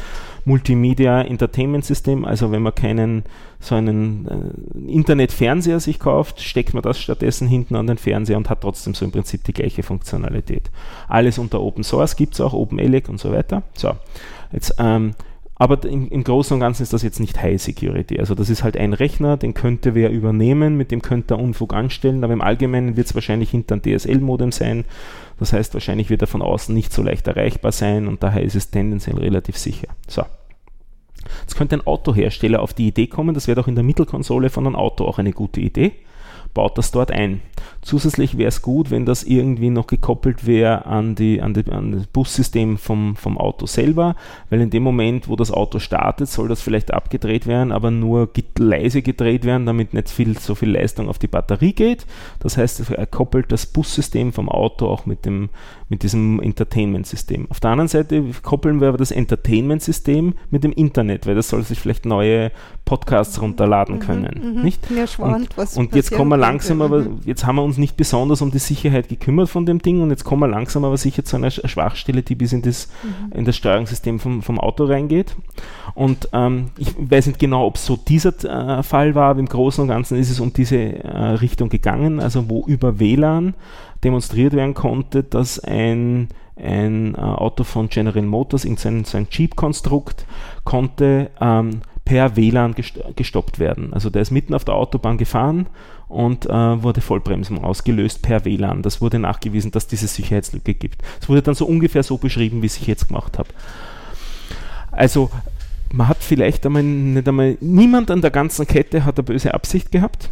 [0.46, 3.24] Multimedia Entertainment System, also wenn man keinen
[3.62, 8.49] so einen äh, Internet-Fernseher sich kauft, steckt man das stattdessen hinten an den Fernseher und
[8.49, 10.70] hat trotzdem so im Prinzip die gleiche Funktionalität.
[11.07, 13.64] Alles unter Open Source gibt es auch, OpenELEC und so weiter.
[13.76, 13.91] So,
[14.51, 15.14] jetzt ähm,
[15.62, 18.20] aber im, im Großen und Ganzen ist das jetzt nicht High Security.
[18.20, 21.76] Also das ist halt ein Rechner, den könnte wer übernehmen, mit dem könnte er Unfug
[21.76, 24.86] anstellen, aber im Allgemeinen wird es wahrscheinlich hinter ein DSL-Modem sein.
[25.38, 28.55] Das heißt, wahrscheinlich wird er von außen nicht so leicht erreichbar sein und daher ist
[28.55, 29.89] es tendenziell relativ sicher.
[30.07, 30.24] So.
[31.42, 34.66] Jetzt könnte ein Autohersteller auf die Idee kommen, das wäre doch in der Mittelkonsole von
[34.66, 35.94] einem Auto auch eine gute Idee,
[36.54, 37.42] baut das dort ein.
[37.82, 41.92] Zusätzlich wäre es gut, wenn das irgendwie noch gekoppelt wäre an, die, an, die, an
[41.92, 44.16] das Bussystem vom, vom Auto selber,
[44.50, 48.30] weil in dem Moment, wo das Auto startet, soll das vielleicht abgedreht werden, aber nur
[48.58, 52.06] leise gedreht werden, damit nicht viel, so viel Leistung auf die Batterie geht.
[52.40, 55.50] Das heißt, er koppelt das Bussystem vom Auto auch mit, dem,
[55.92, 57.48] mit diesem Entertainment-System.
[57.50, 61.64] Auf der anderen Seite koppeln wir aber das Entertainment-System mit dem Internet, weil das soll
[61.64, 62.52] sich vielleicht neue
[62.86, 64.56] Podcasts runterladen können.
[64.56, 64.62] Mhm.
[64.64, 64.89] Nicht?
[64.89, 66.48] Ja, spannend, was Und jetzt kommen wir könnte.
[66.50, 67.20] langsam, aber Mhm.
[67.26, 70.24] jetzt haben wir uns nicht besonders um die Sicherheit gekümmert von dem Ding und jetzt
[70.24, 73.38] kommen wir langsam aber sicher zu einer Sch- Schwachstelle, die bis in das, Mhm.
[73.39, 75.36] in das Steuerungssystem vom, vom Auto reingeht.
[75.94, 78.32] Und ähm, ich weiß nicht genau, ob so dieser
[78.80, 82.22] äh, Fall war, aber im Großen und Ganzen ist es um diese äh, Richtung gegangen,
[82.22, 83.56] also wo über WLAN
[84.04, 86.30] demonstriert werden konnte, dass ein
[86.62, 90.26] ein äh, Auto von General Motors, irgendein so ein Jeep-Konstrukt,
[90.64, 93.93] konnte ähm, per WLAN gest gestoppt werden.
[93.93, 95.68] Also der ist mitten auf der Autobahn gefahren
[96.08, 98.82] und äh, wurde Vollbremsung ausgelöst per WLAN.
[98.82, 101.02] Das wurde nachgewiesen, dass diese Sicherheitslücke gibt.
[101.22, 103.49] Es wurde dann so ungefähr so beschrieben, wie ich jetzt gemacht habe.
[104.91, 105.32] Also
[105.93, 109.91] man hat vielleicht einmal nicht einmal, niemand an der ganzen Kette hat eine böse Absicht
[109.91, 110.30] gehabt.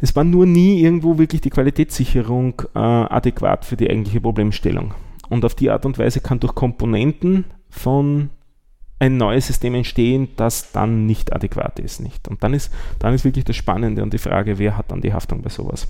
[0.00, 4.94] Es war nur nie irgendwo wirklich die Qualitätssicherung äh, adäquat für die eigentliche Problemstellung.
[5.28, 8.30] Und auf die Art und Weise kann durch Komponenten von
[8.98, 12.00] ein neues System entstehen, das dann nicht adäquat ist.
[12.00, 12.28] Nicht?
[12.28, 15.12] Und dann ist, dann ist wirklich das Spannende und die Frage, wer hat dann die
[15.12, 15.88] Haftung bei sowas?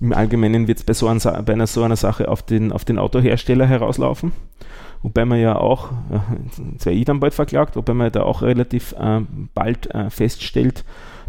[0.00, 2.98] Im Allgemeinen wird es bei, so bei einer, so einer Sache auf den, auf den
[2.98, 4.32] Autohersteller herauslaufen
[5.02, 9.20] wobei man ja auch, äh, zwei dann bald verklagt, wobei man da auch relativ äh,
[9.54, 10.84] bald äh, feststellt,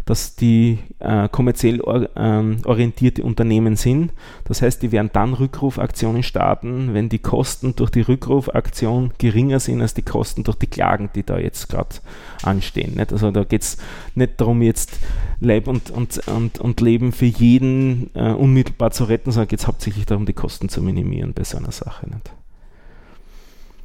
[0.08, 4.14] dass die äh, kommerziell or, ähm, orientierte Unternehmen sind.
[4.44, 9.82] Das heißt, die werden dann Rückrufaktionen starten, wenn die Kosten durch die Rückrufaktion geringer sind
[9.82, 11.96] als die Kosten durch die Klagen, die da jetzt gerade
[12.42, 12.94] anstehen.
[12.94, 13.12] Nicht?
[13.12, 13.76] Also da geht es
[14.14, 14.98] nicht darum, jetzt
[15.40, 19.66] Leib und, und, und, und Leben für jeden äh, unmittelbar zu retten, sondern geht es
[19.66, 22.08] hauptsächlich darum, die Kosten zu minimieren bei so einer Sache.
[22.08, 22.32] Nicht?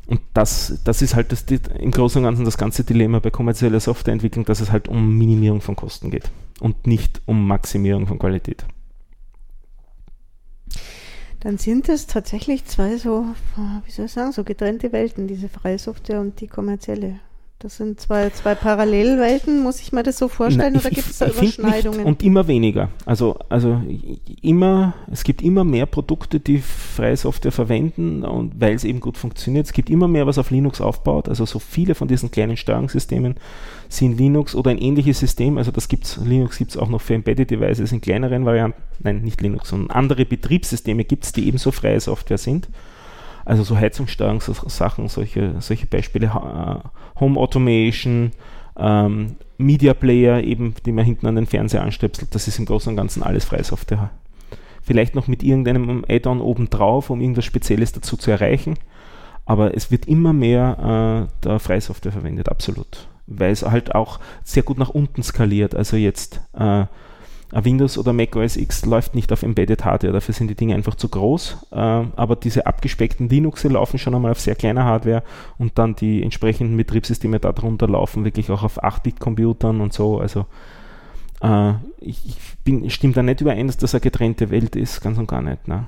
[0.05, 1.45] Und das, das ist halt das,
[1.79, 5.61] im Großen und Ganzen das ganze Dilemma bei kommerzieller Softwareentwicklung, dass es halt um Minimierung
[5.61, 6.29] von Kosten geht
[6.59, 8.65] und nicht um Maximierung von Qualität.
[11.39, 13.25] Dann sind es tatsächlich zwei so,
[13.85, 17.19] wie soll ich sagen, so getrennte Welten, diese freie Software und die kommerzielle.
[17.63, 21.19] Das sind zwei, zwei Parallelwelten, muss ich mir das so vorstellen, Nein, oder gibt es
[21.19, 22.03] da Überschneidungen?
[22.03, 22.89] und immer weniger.
[23.05, 23.81] Also, also
[24.41, 29.17] immer, es gibt immer mehr Produkte, die freie Software verwenden und weil es eben gut
[29.17, 29.65] funktioniert.
[29.65, 31.29] Es gibt immer mehr, was auf Linux aufbaut.
[31.29, 33.35] Also so viele von diesen kleinen Steuerungssystemen
[33.87, 35.57] sind Linux oder ein ähnliches System.
[35.57, 38.81] Also das gibt's, Linux gibt es auch noch für Embedded Devices in kleineren Varianten.
[38.99, 42.67] Nein, nicht Linux, sondern andere Betriebssysteme gibt es, die ebenso freie Software sind.
[43.45, 48.31] Also so Heizungssteuerungssachen, solche, solche Beispiele, äh, Home Automation,
[48.77, 52.89] ähm, Media Player, eben, die man hinten an den Fernseher anstöpselt, das ist im Großen
[52.89, 54.09] und Ganzen alles Freisoftware.
[54.81, 58.75] Vielleicht noch mit irgendeinem Add-on obendrauf, um irgendwas Spezielles dazu zu erreichen.
[59.45, 63.07] Aber es wird immer mehr äh, der Freisoftware verwendet, absolut.
[63.27, 65.75] Weil es halt auch sehr gut nach unten skaliert.
[65.75, 66.85] Also jetzt äh,
[67.53, 70.95] Windows oder Mac OS X läuft nicht auf Embedded Hardware, dafür sind die Dinge einfach
[70.95, 71.57] zu groß.
[71.71, 75.23] Äh, aber diese abgespeckten Linux laufen schon einmal auf sehr kleiner Hardware
[75.57, 80.19] und dann die entsprechenden Betriebssysteme darunter laufen wirklich auch auf 8-Bit-Computern und so.
[80.19, 80.45] Also
[81.41, 85.17] äh, ich, ich bin, stimme da nicht überein, dass das eine getrennte Welt ist, ganz
[85.17, 85.67] und gar nicht.
[85.67, 85.85] Ne?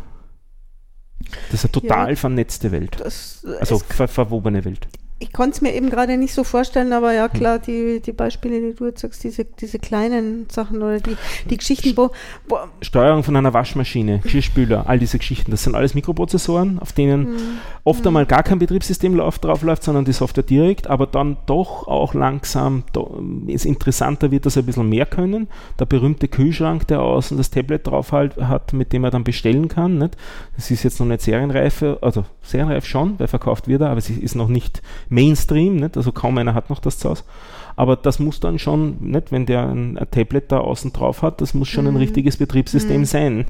[1.49, 2.97] Das ist eine total ja, vernetzte Welt.
[2.99, 4.87] Das, also ver verwobene Welt
[5.17, 8.59] ich konnte es mir eben gerade nicht so vorstellen, aber ja klar, die, die Beispiele,
[8.59, 11.15] die du jetzt sagst, diese, diese kleinen Sachen oder die,
[11.49, 12.11] die Geschichten, wo,
[12.49, 17.31] wo Steuerung von einer Waschmaschine, Geschirrspüler, all diese Geschichten, das sind alles Mikroprozessoren, auf denen
[17.31, 17.37] mhm.
[17.85, 18.07] oft mhm.
[18.07, 22.83] einmal gar kein Betriebssystem drauf läuft, sondern die Software direkt, aber dann doch auch langsam
[23.47, 25.47] es interessanter wird, dass er ein bisschen mehr können.
[25.79, 29.69] Der berühmte Kühlschrank, der außen das Tablet drauf halt, hat, mit dem er dann bestellen
[29.69, 29.97] kann.
[29.97, 30.17] Nicht?
[30.57, 34.09] Das ist jetzt noch nicht serienreife, also serienreif schon, weil verkauft wird er, aber es
[34.09, 35.97] ist noch nicht Mainstream, nicht?
[35.97, 37.23] also kaum einer hat noch das zu Hause.
[37.75, 41.41] Aber das muss dann schon, nicht, wenn der ein, ein Tablet da außen drauf hat,
[41.41, 41.91] das muss schon mhm.
[41.91, 43.05] ein richtiges Betriebssystem mhm.
[43.05, 43.45] sein,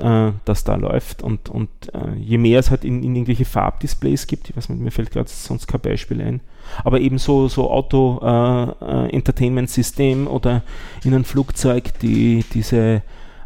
[0.00, 1.22] äh, das da läuft.
[1.22, 4.80] Und, und äh, je mehr es halt in, in irgendwelche Farbdisplays gibt, ich weiß nicht,
[4.80, 6.40] mir fällt gerade sonst kein Beispiel ein,
[6.84, 10.62] aber eben so, so Auto-Entertainment-System äh, äh oder
[11.04, 13.02] in einem Flugzeug, die diese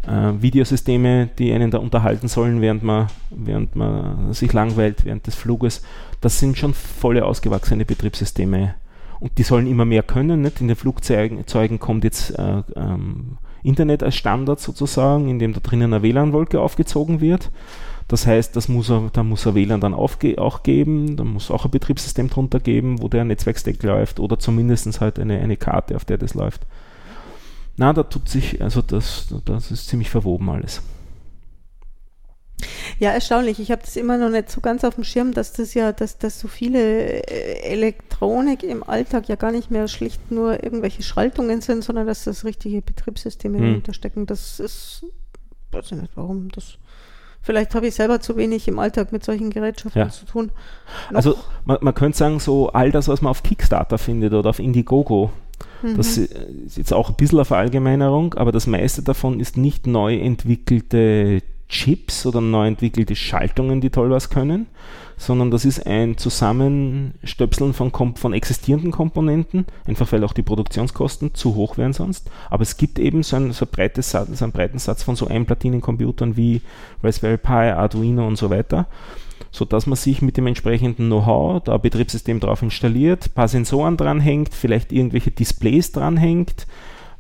[0.07, 5.35] äh, Videosysteme, die einen da unterhalten sollen, während man, während man sich langweilt, während des
[5.35, 5.83] Fluges.
[6.21, 8.75] Das sind schon volle ausgewachsene Betriebssysteme.
[9.19, 10.41] Und die sollen immer mehr können.
[10.41, 10.61] Nicht?
[10.61, 15.93] In den Flugzeugen kommt jetzt äh, ähm, Internet als Standard sozusagen, in dem da drinnen
[15.93, 17.51] eine WLAN-Wolke aufgezogen wird.
[18.09, 20.19] Das heißt, das muss er, da muss er WLAN dann auch
[20.65, 25.19] geben, da muss auch ein Betriebssystem drunter geben, wo der Netzwerkstack läuft oder zumindest halt
[25.21, 26.67] eine, eine Karte, auf der das läuft.
[27.77, 30.83] Na, da tut sich, also das, das ist ziemlich verwoben alles.
[32.99, 33.61] Ja, erstaunlich.
[33.61, 36.19] Ich habe das immer noch nicht so ganz auf dem Schirm, dass das ja, dass,
[36.19, 41.61] dass so viele äh, Elektronik im Alltag ja gar nicht mehr schlicht nur irgendwelche Schaltungen
[41.61, 43.65] sind, sondern dass das richtige Betriebssysteme hm.
[43.65, 44.27] dahinter stecken.
[44.27, 45.07] Das ist,
[45.73, 46.79] weiß ich nicht, warum das.
[47.43, 50.11] Vielleicht habe ich selber zu wenig im Alltag mit solchen Gerätschaften ja.
[50.11, 50.51] zu tun.
[51.09, 54.51] Noch also man, man könnte sagen, so all das, was man auf Kickstarter findet oder
[54.51, 55.31] auf Indiegogo,
[55.83, 55.97] Mhm.
[55.97, 60.17] Das ist jetzt auch ein bisschen eine Verallgemeinerung, aber das meiste davon ist nicht neu
[60.17, 64.67] entwickelte Chips oder neu entwickelte Schaltungen, die toll was können,
[65.17, 71.55] sondern das ist ein Zusammenstöpseln von, von existierenden Komponenten, einfach weil auch die Produktionskosten zu
[71.55, 72.29] hoch wären sonst.
[72.51, 76.37] Aber es gibt eben so, ein, so, breites, so einen breiten Satz von so Einplatinencomputern
[76.37, 76.61] wie
[77.05, 78.87] Raspberry Pi, Arduino und so weiter
[79.53, 83.97] sodass man sich mit dem entsprechenden Know-how da ein Betriebssystem drauf installiert, ein paar Sensoren
[83.97, 86.67] dranhängt, vielleicht irgendwelche Displays dranhängt,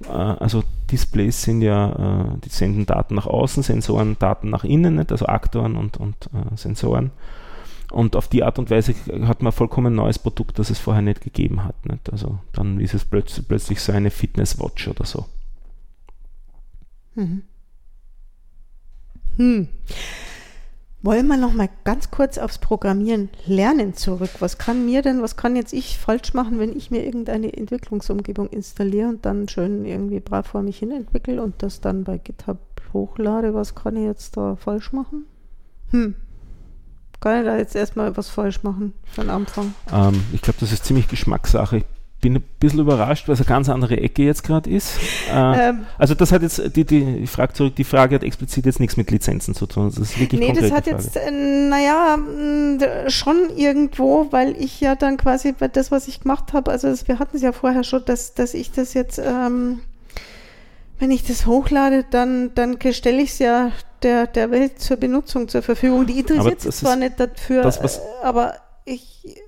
[0.04, 4.98] Äh, also Displays sind ja, äh, die senden Daten nach außen, Sensoren Daten nach innen,
[4.98, 7.10] also Aktoren und, und äh, Sensoren.
[7.90, 8.94] Und auf die Art und Weise
[9.26, 11.74] hat man vollkommen neues Produkt, das es vorher nicht gegeben hat.
[11.86, 12.10] Nicht?
[12.12, 15.26] Also dann ist es plötzlich, plötzlich so eine Fitness-Watch oder so.
[17.16, 17.42] Mhm.
[19.36, 19.68] Hm.
[21.02, 24.30] Wollen wir noch mal ganz kurz aufs Programmieren lernen zurück.
[24.40, 28.48] Was kann mir denn, was kann jetzt ich falsch machen, wenn ich mir irgendeine Entwicklungsumgebung
[28.48, 32.58] installiere und dann schön irgendwie brav vor mich hin entwickle und das dann bei GitHub
[32.92, 33.54] hochlade?
[33.54, 35.24] Was kann ich jetzt da falsch machen?
[35.90, 36.14] Hm.
[37.20, 39.74] Kann ich da jetzt erstmal was falsch machen von Anfang?
[39.90, 41.84] Ähm, ich glaube, das ist ziemlich Geschmackssache.
[42.20, 44.98] Bin ein bisschen überrascht, weil es eine ganz andere Ecke jetzt gerade ist.
[45.32, 48.66] Äh, ähm, also das hat jetzt, die, die, ich frage zurück, die Frage hat explizit
[48.66, 49.86] jetzt nichts mit Lizenzen zu tun.
[49.88, 51.02] Das ist wirklich Nee, das hat Frage.
[51.02, 52.18] jetzt, äh, naja,
[53.08, 57.18] schon irgendwo, weil ich ja dann quasi das, was ich gemacht habe, also das, wir
[57.18, 59.80] hatten es ja vorher schon, dass, dass ich das jetzt, ähm,
[60.98, 65.48] wenn ich das hochlade, dann, dann stelle ich es ja der, der Welt zur Benutzung
[65.48, 66.06] zur Verfügung.
[66.06, 68.54] Die interessiert sich zwar nicht dafür, das, äh, aber
[68.84, 69.40] ich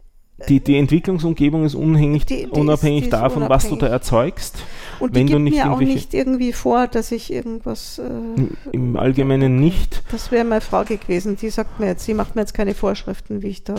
[0.48, 3.50] die, die Entwicklungsumgebung ist unabhängig, die, die unabhängig ist, davon, unabhängig.
[3.50, 4.56] was du da erzeugst.
[5.00, 7.98] Und wenn die gibt mir auch nicht irgendwie vor, dass ich irgendwas.
[7.98, 10.02] Äh, Im Allgemeinen nicht.
[10.10, 11.36] Das wäre meine Frage gewesen.
[11.36, 13.74] Die sagt mir jetzt, sie macht mir jetzt keine Vorschriften, wie ich da.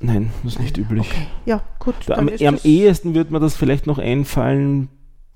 [0.00, 1.10] Nein, das ist nicht üblich.
[1.10, 1.26] Okay.
[1.44, 1.94] Ja, gut.
[2.06, 4.88] Da, am, am ehesten würde mir das vielleicht noch einfallen,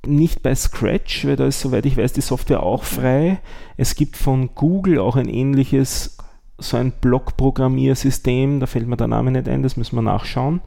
[0.06, 3.40] nicht bei Scratch, weil da ist, soweit ich weiß, die Software auch frei.
[3.76, 6.16] Es gibt von Google auch ein ähnliches
[6.58, 10.60] so ein Blockprogrammiersystem, da fällt mir der Name nicht ein, das müssen wir nachschauen.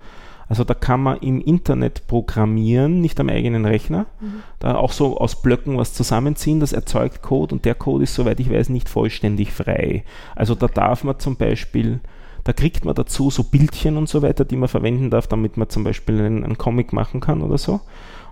[0.50, 4.06] Also da kann man im Internet programmieren, nicht am eigenen Rechner.
[4.22, 4.44] Mhm.
[4.60, 8.40] Da auch so aus Blöcken was zusammenziehen, das erzeugt Code und der Code ist, soweit
[8.40, 10.04] ich weiß, nicht vollständig frei.
[10.36, 12.00] Also da darf man zum Beispiel,
[12.46, 15.70] da kriegt man dazu so Bildchen und so weiter, die man verwenden darf, damit man
[15.70, 17.82] zum Beispiel einen, einen Comic machen kann oder so.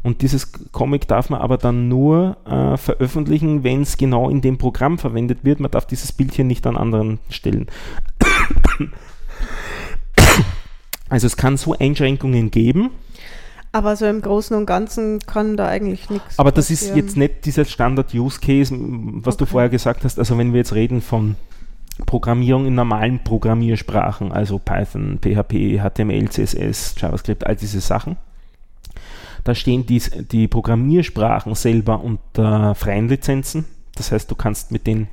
[0.05, 4.59] Und dieses Comic darf man aber dann nur äh, veröffentlichen, wenn es genau in dem
[4.59, 5.59] Programm verwendet wird.
[5.59, 7.65] Man darf dieses Bildchen nicht an anderen Stellen.
[11.09, 12.91] Also es kann so Einschränkungen geben.
[13.71, 16.37] Aber so im Großen und Ganzen kann da eigentlich nichts.
[16.37, 16.97] Aber das passieren.
[16.97, 19.43] ist jetzt nicht dieser Standard-Use-Case, was okay.
[19.43, 20.19] du vorher gesagt hast.
[20.19, 21.35] Also wenn wir jetzt reden von
[22.05, 28.17] Programmierung in normalen Programmiersprachen, also Python, PHP, HTML, CSS, JavaScript, all diese Sachen,
[29.45, 33.65] da stehen die, die Programmiersprachen selber unter freien Lizenzen.
[33.95, 35.07] Das heißt, du kannst mit denen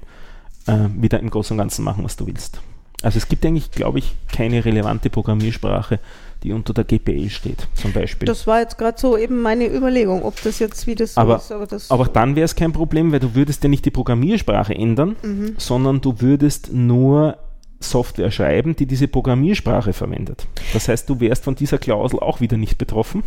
[0.66, 2.60] äh, wieder im Großen und Ganzen machen, was du willst.
[3.02, 5.98] Also es gibt eigentlich, glaube ich, keine relevante Programmiersprache,
[6.42, 8.26] die unter der GPL steht, zum Beispiel.
[8.26, 11.36] Das war jetzt gerade so eben meine Überlegung, ob das jetzt wie das so aber,
[11.36, 11.52] ist.
[11.52, 14.74] Aber, das aber dann wäre es kein Problem, weil du würdest ja nicht die Programmiersprache
[14.74, 15.56] ändern, mhm.
[15.58, 17.36] sondern du würdest nur
[17.80, 20.46] Software schreiben, die diese Programmiersprache verwendet.
[20.72, 23.24] Das heißt, du wärst von dieser Klausel auch wieder nicht betroffen.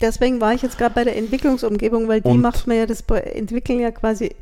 [0.00, 3.02] Deswegen war ich jetzt gerade bei der Entwicklungsumgebung, weil die und macht mir ja das
[3.02, 4.32] Entwickeln ja quasi äh,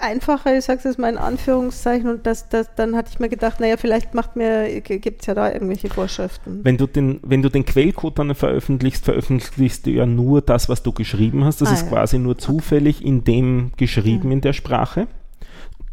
[0.00, 3.28] einfacher, ich sage es jetzt mal in Anführungszeichen, und das, das, dann hatte ich mir
[3.28, 6.60] gedacht, naja, vielleicht macht mir, gibt es ja da irgendwelche Vorschriften.
[6.64, 10.82] Wenn du den, wenn du den Quellcode dann veröffentlichst, veröffentlichst du ja nur das, was
[10.82, 11.60] du geschrieben hast.
[11.60, 11.88] Das ah, ist ja.
[11.88, 14.32] quasi nur zufällig in dem geschrieben ja.
[14.34, 15.06] in der Sprache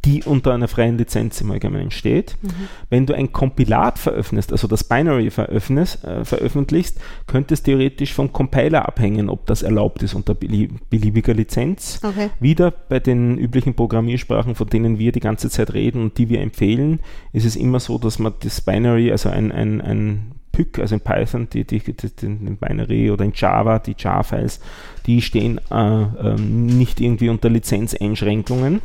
[0.05, 2.37] die unter einer freien Lizenz im Allgemeinen steht.
[2.41, 2.49] Mhm.
[2.89, 8.87] Wenn du ein Kompilat veröffentlichst, also das Binary äh, veröffentlichst, könnte es theoretisch vom Compiler
[8.87, 11.99] abhängen, ob das erlaubt ist unter beliebiger Lizenz.
[12.01, 12.29] Okay.
[12.39, 16.39] Wieder bei den üblichen Programmiersprachen, von denen wir die ganze Zeit reden und die wir
[16.39, 17.01] empfehlen,
[17.33, 21.01] ist es immer so, dass man das Binary, also ein, ein, ein PYC, also in
[21.01, 24.61] Python, die, die, die, den Binary oder in Java, die Jar-Files,
[25.05, 28.81] die stehen äh, äh, nicht irgendwie unter Lizenzeinschränkungen.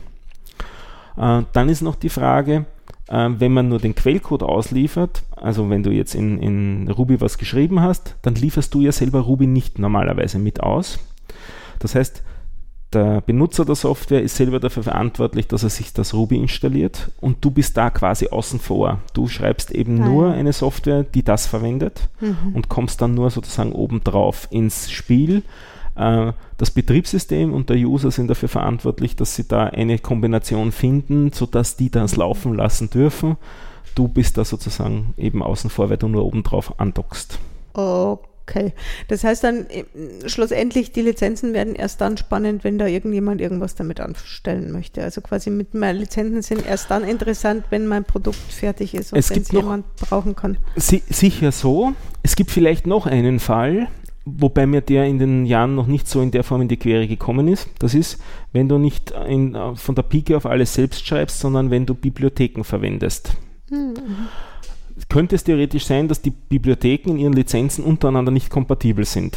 [1.17, 2.67] Äh, dann ist noch die Frage,
[3.09, 7.39] äh, wenn man nur den Quellcode ausliefert, also wenn du jetzt in, in Ruby was
[7.39, 10.99] geschrieben hast, dann lieferst du ja selber Ruby nicht normalerweise mit aus.
[11.79, 12.23] Das heißt,
[12.95, 17.45] der Benutzer der Software ist selber dafür verantwortlich, dass er sich das Ruby installiert und
[17.45, 19.01] du bist da quasi außen vor.
[19.13, 22.55] Du schreibst eben ah, nur eine Software, die das verwendet mhm.
[22.55, 25.43] und kommst dann nur sozusagen obendrauf ins Spiel
[25.97, 31.77] das Betriebssystem und der User sind dafür verantwortlich, dass sie da eine Kombination finden, sodass
[31.77, 33.37] die das laufen lassen dürfen.
[33.95, 37.39] Du bist da sozusagen eben außen vor, weil du nur obendrauf andockst.
[37.75, 38.75] Okay.
[39.09, 39.85] Das heißt dann äh,
[40.29, 45.03] schlussendlich, die Lizenzen werden erst dann spannend, wenn da irgendjemand irgendwas damit anstellen möchte.
[45.03, 49.31] Also quasi mit meinen Lizenzen sind erst dann interessant, wenn mein Produkt fertig ist und
[49.31, 50.59] wenn es jemand brauchen kann.
[50.77, 51.93] Si sicher so.
[52.23, 53.89] Es gibt vielleicht noch einen Fall,
[54.25, 57.07] wobei mir der in den Jahren noch nicht so in der Form in die Quere
[57.07, 57.69] gekommen ist.
[57.79, 58.21] Das ist,
[58.53, 61.95] wenn du nicht in, äh, von der Pike auf alles selbst schreibst, sondern wenn du
[61.95, 63.37] Bibliotheken verwendest.
[63.71, 63.95] Mhm.
[65.09, 69.37] Könnte es theoretisch sein, dass die Bibliotheken in ihren Lizenzen untereinander nicht kompatibel sind.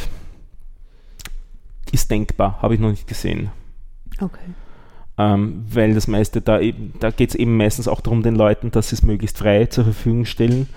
[1.90, 3.50] ist denkbar, habe ich noch nicht gesehen.
[4.20, 4.54] Okay.
[5.16, 6.60] Ähm, weil das meiste da
[7.00, 9.84] da geht es eben meistens auch darum, den Leuten, dass sie es möglichst frei zur
[9.84, 10.68] Verfügung stellen.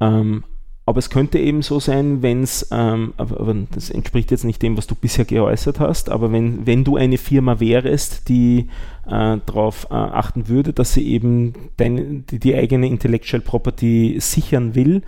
[0.00, 0.44] Ähm,
[0.86, 4.76] aber es könnte eben so sein, wenn es, ähm, aber, das entspricht jetzt nicht dem,
[4.76, 8.68] was du bisher geäußert hast, aber wenn, wenn du eine Firma wärst, die
[9.06, 14.74] äh, darauf äh, achten würde, dass sie eben dein, die, die, eigene Intellectual Property sichern
[14.74, 15.02] will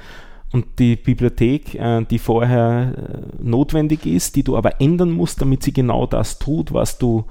[0.50, 5.62] und die Bibliothek, äh, die vorher äh, notwendig ist, die du aber ändern musst, damit
[5.62, 7.24] sie genau das tut, was du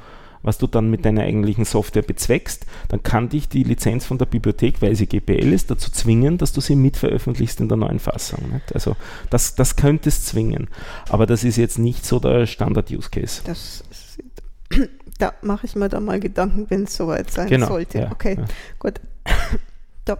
[0.45, 4.27] was du dann mit deiner eigentlichen Software bezweckst, dann kann dich die Lizenz von der
[4.27, 8.51] Bibliothek, weil sie GPL ist, dazu zwingen, dass du sie mitveröffentlichst in der neuen Fassung.
[8.53, 8.73] Nicht?
[8.73, 8.95] Also
[9.29, 10.69] das, das könnte es zwingen.
[11.09, 13.41] Aber das ist jetzt nicht so der Standard-Use-Case.
[15.17, 17.99] da mache ich mir dann mal Gedanken, wenn es soweit sein genau, sollte.
[17.99, 18.45] Ja, okay, ja.
[18.79, 19.01] gut.
[20.05, 20.17] da.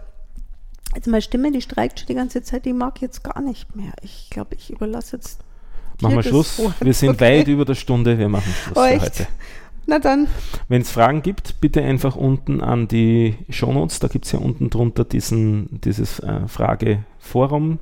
[0.94, 3.92] Jetzt meine Stimme, die streikt schon die ganze Zeit, die mag jetzt gar nicht mehr.
[4.02, 5.40] Ich glaube, ich überlasse jetzt.
[6.00, 6.58] Machen wir Schluss.
[6.58, 6.74] Wort.
[6.80, 7.40] Wir sind okay.
[7.40, 8.18] weit über der Stunde.
[8.18, 9.26] Wir machen Schluss oh, für heute.
[9.86, 10.26] Na dann.
[10.68, 14.00] Wenn es Fragen gibt, bitte einfach unten an die Shownotes.
[14.00, 17.78] Da gibt es ja unten drunter diesen, dieses äh, Frageforum.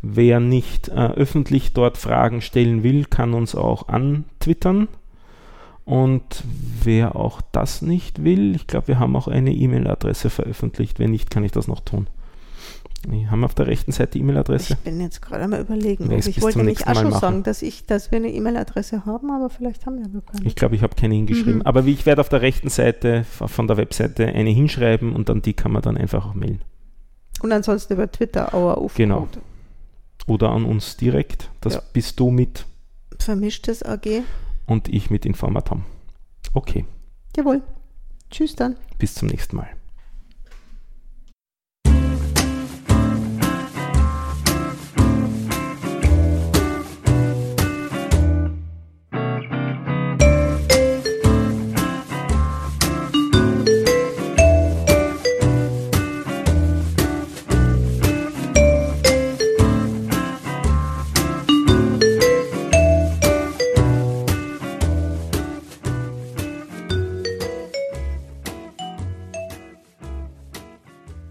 [0.00, 4.88] Wer nicht äh, öffentlich dort Fragen stellen will, kann uns auch antwittern.
[5.84, 6.42] Und
[6.82, 10.98] wer auch das nicht will, ich glaube, wir haben auch eine E-Mail-Adresse veröffentlicht.
[10.98, 12.08] Wenn nicht, kann ich das noch tun.
[13.08, 14.74] Wir haben auf der rechten Seite die E-Mail-Adresse.
[14.74, 16.08] Ich bin jetzt gerade mal überlegen.
[16.08, 19.48] Nee, ich wollte nämlich auch schon sagen, dass, ich, dass wir eine E-Mail-Adresse haben, aber
[19.48, 20.46] vielleicht haben wir aber keine.
[20.46, 21.56] Ich glaube, ich habe keine hingeschrieben.
[21.56, 21.62] Mhm.
[21.62, 25.42] Aber wie ich werde auf der rechten Seite von der Webseite eine hinschreiben und dann
[25.42, 26.62] die kann man dann einfach auch mailen.
[27.42, 28.94] Und ansonsten über Twitter, Auer auf.
[28.94, 29.28] Genau.
[30.26, 31.50] Oder an uns direkt.
[31.60, 31.82] Das ja.
[31.92, 32.66] bist du mit
[33.18, 34.22] Vermischtes AG.
[34.66, 35.84] Und ich mit Informatom.
[36.54, 36.84] Okay.
[37.36, 37.62] Jawohl.
[38.30, 38.76] Tschüss dann.
[38.98, 39.68] Bis zum nächsten Mal.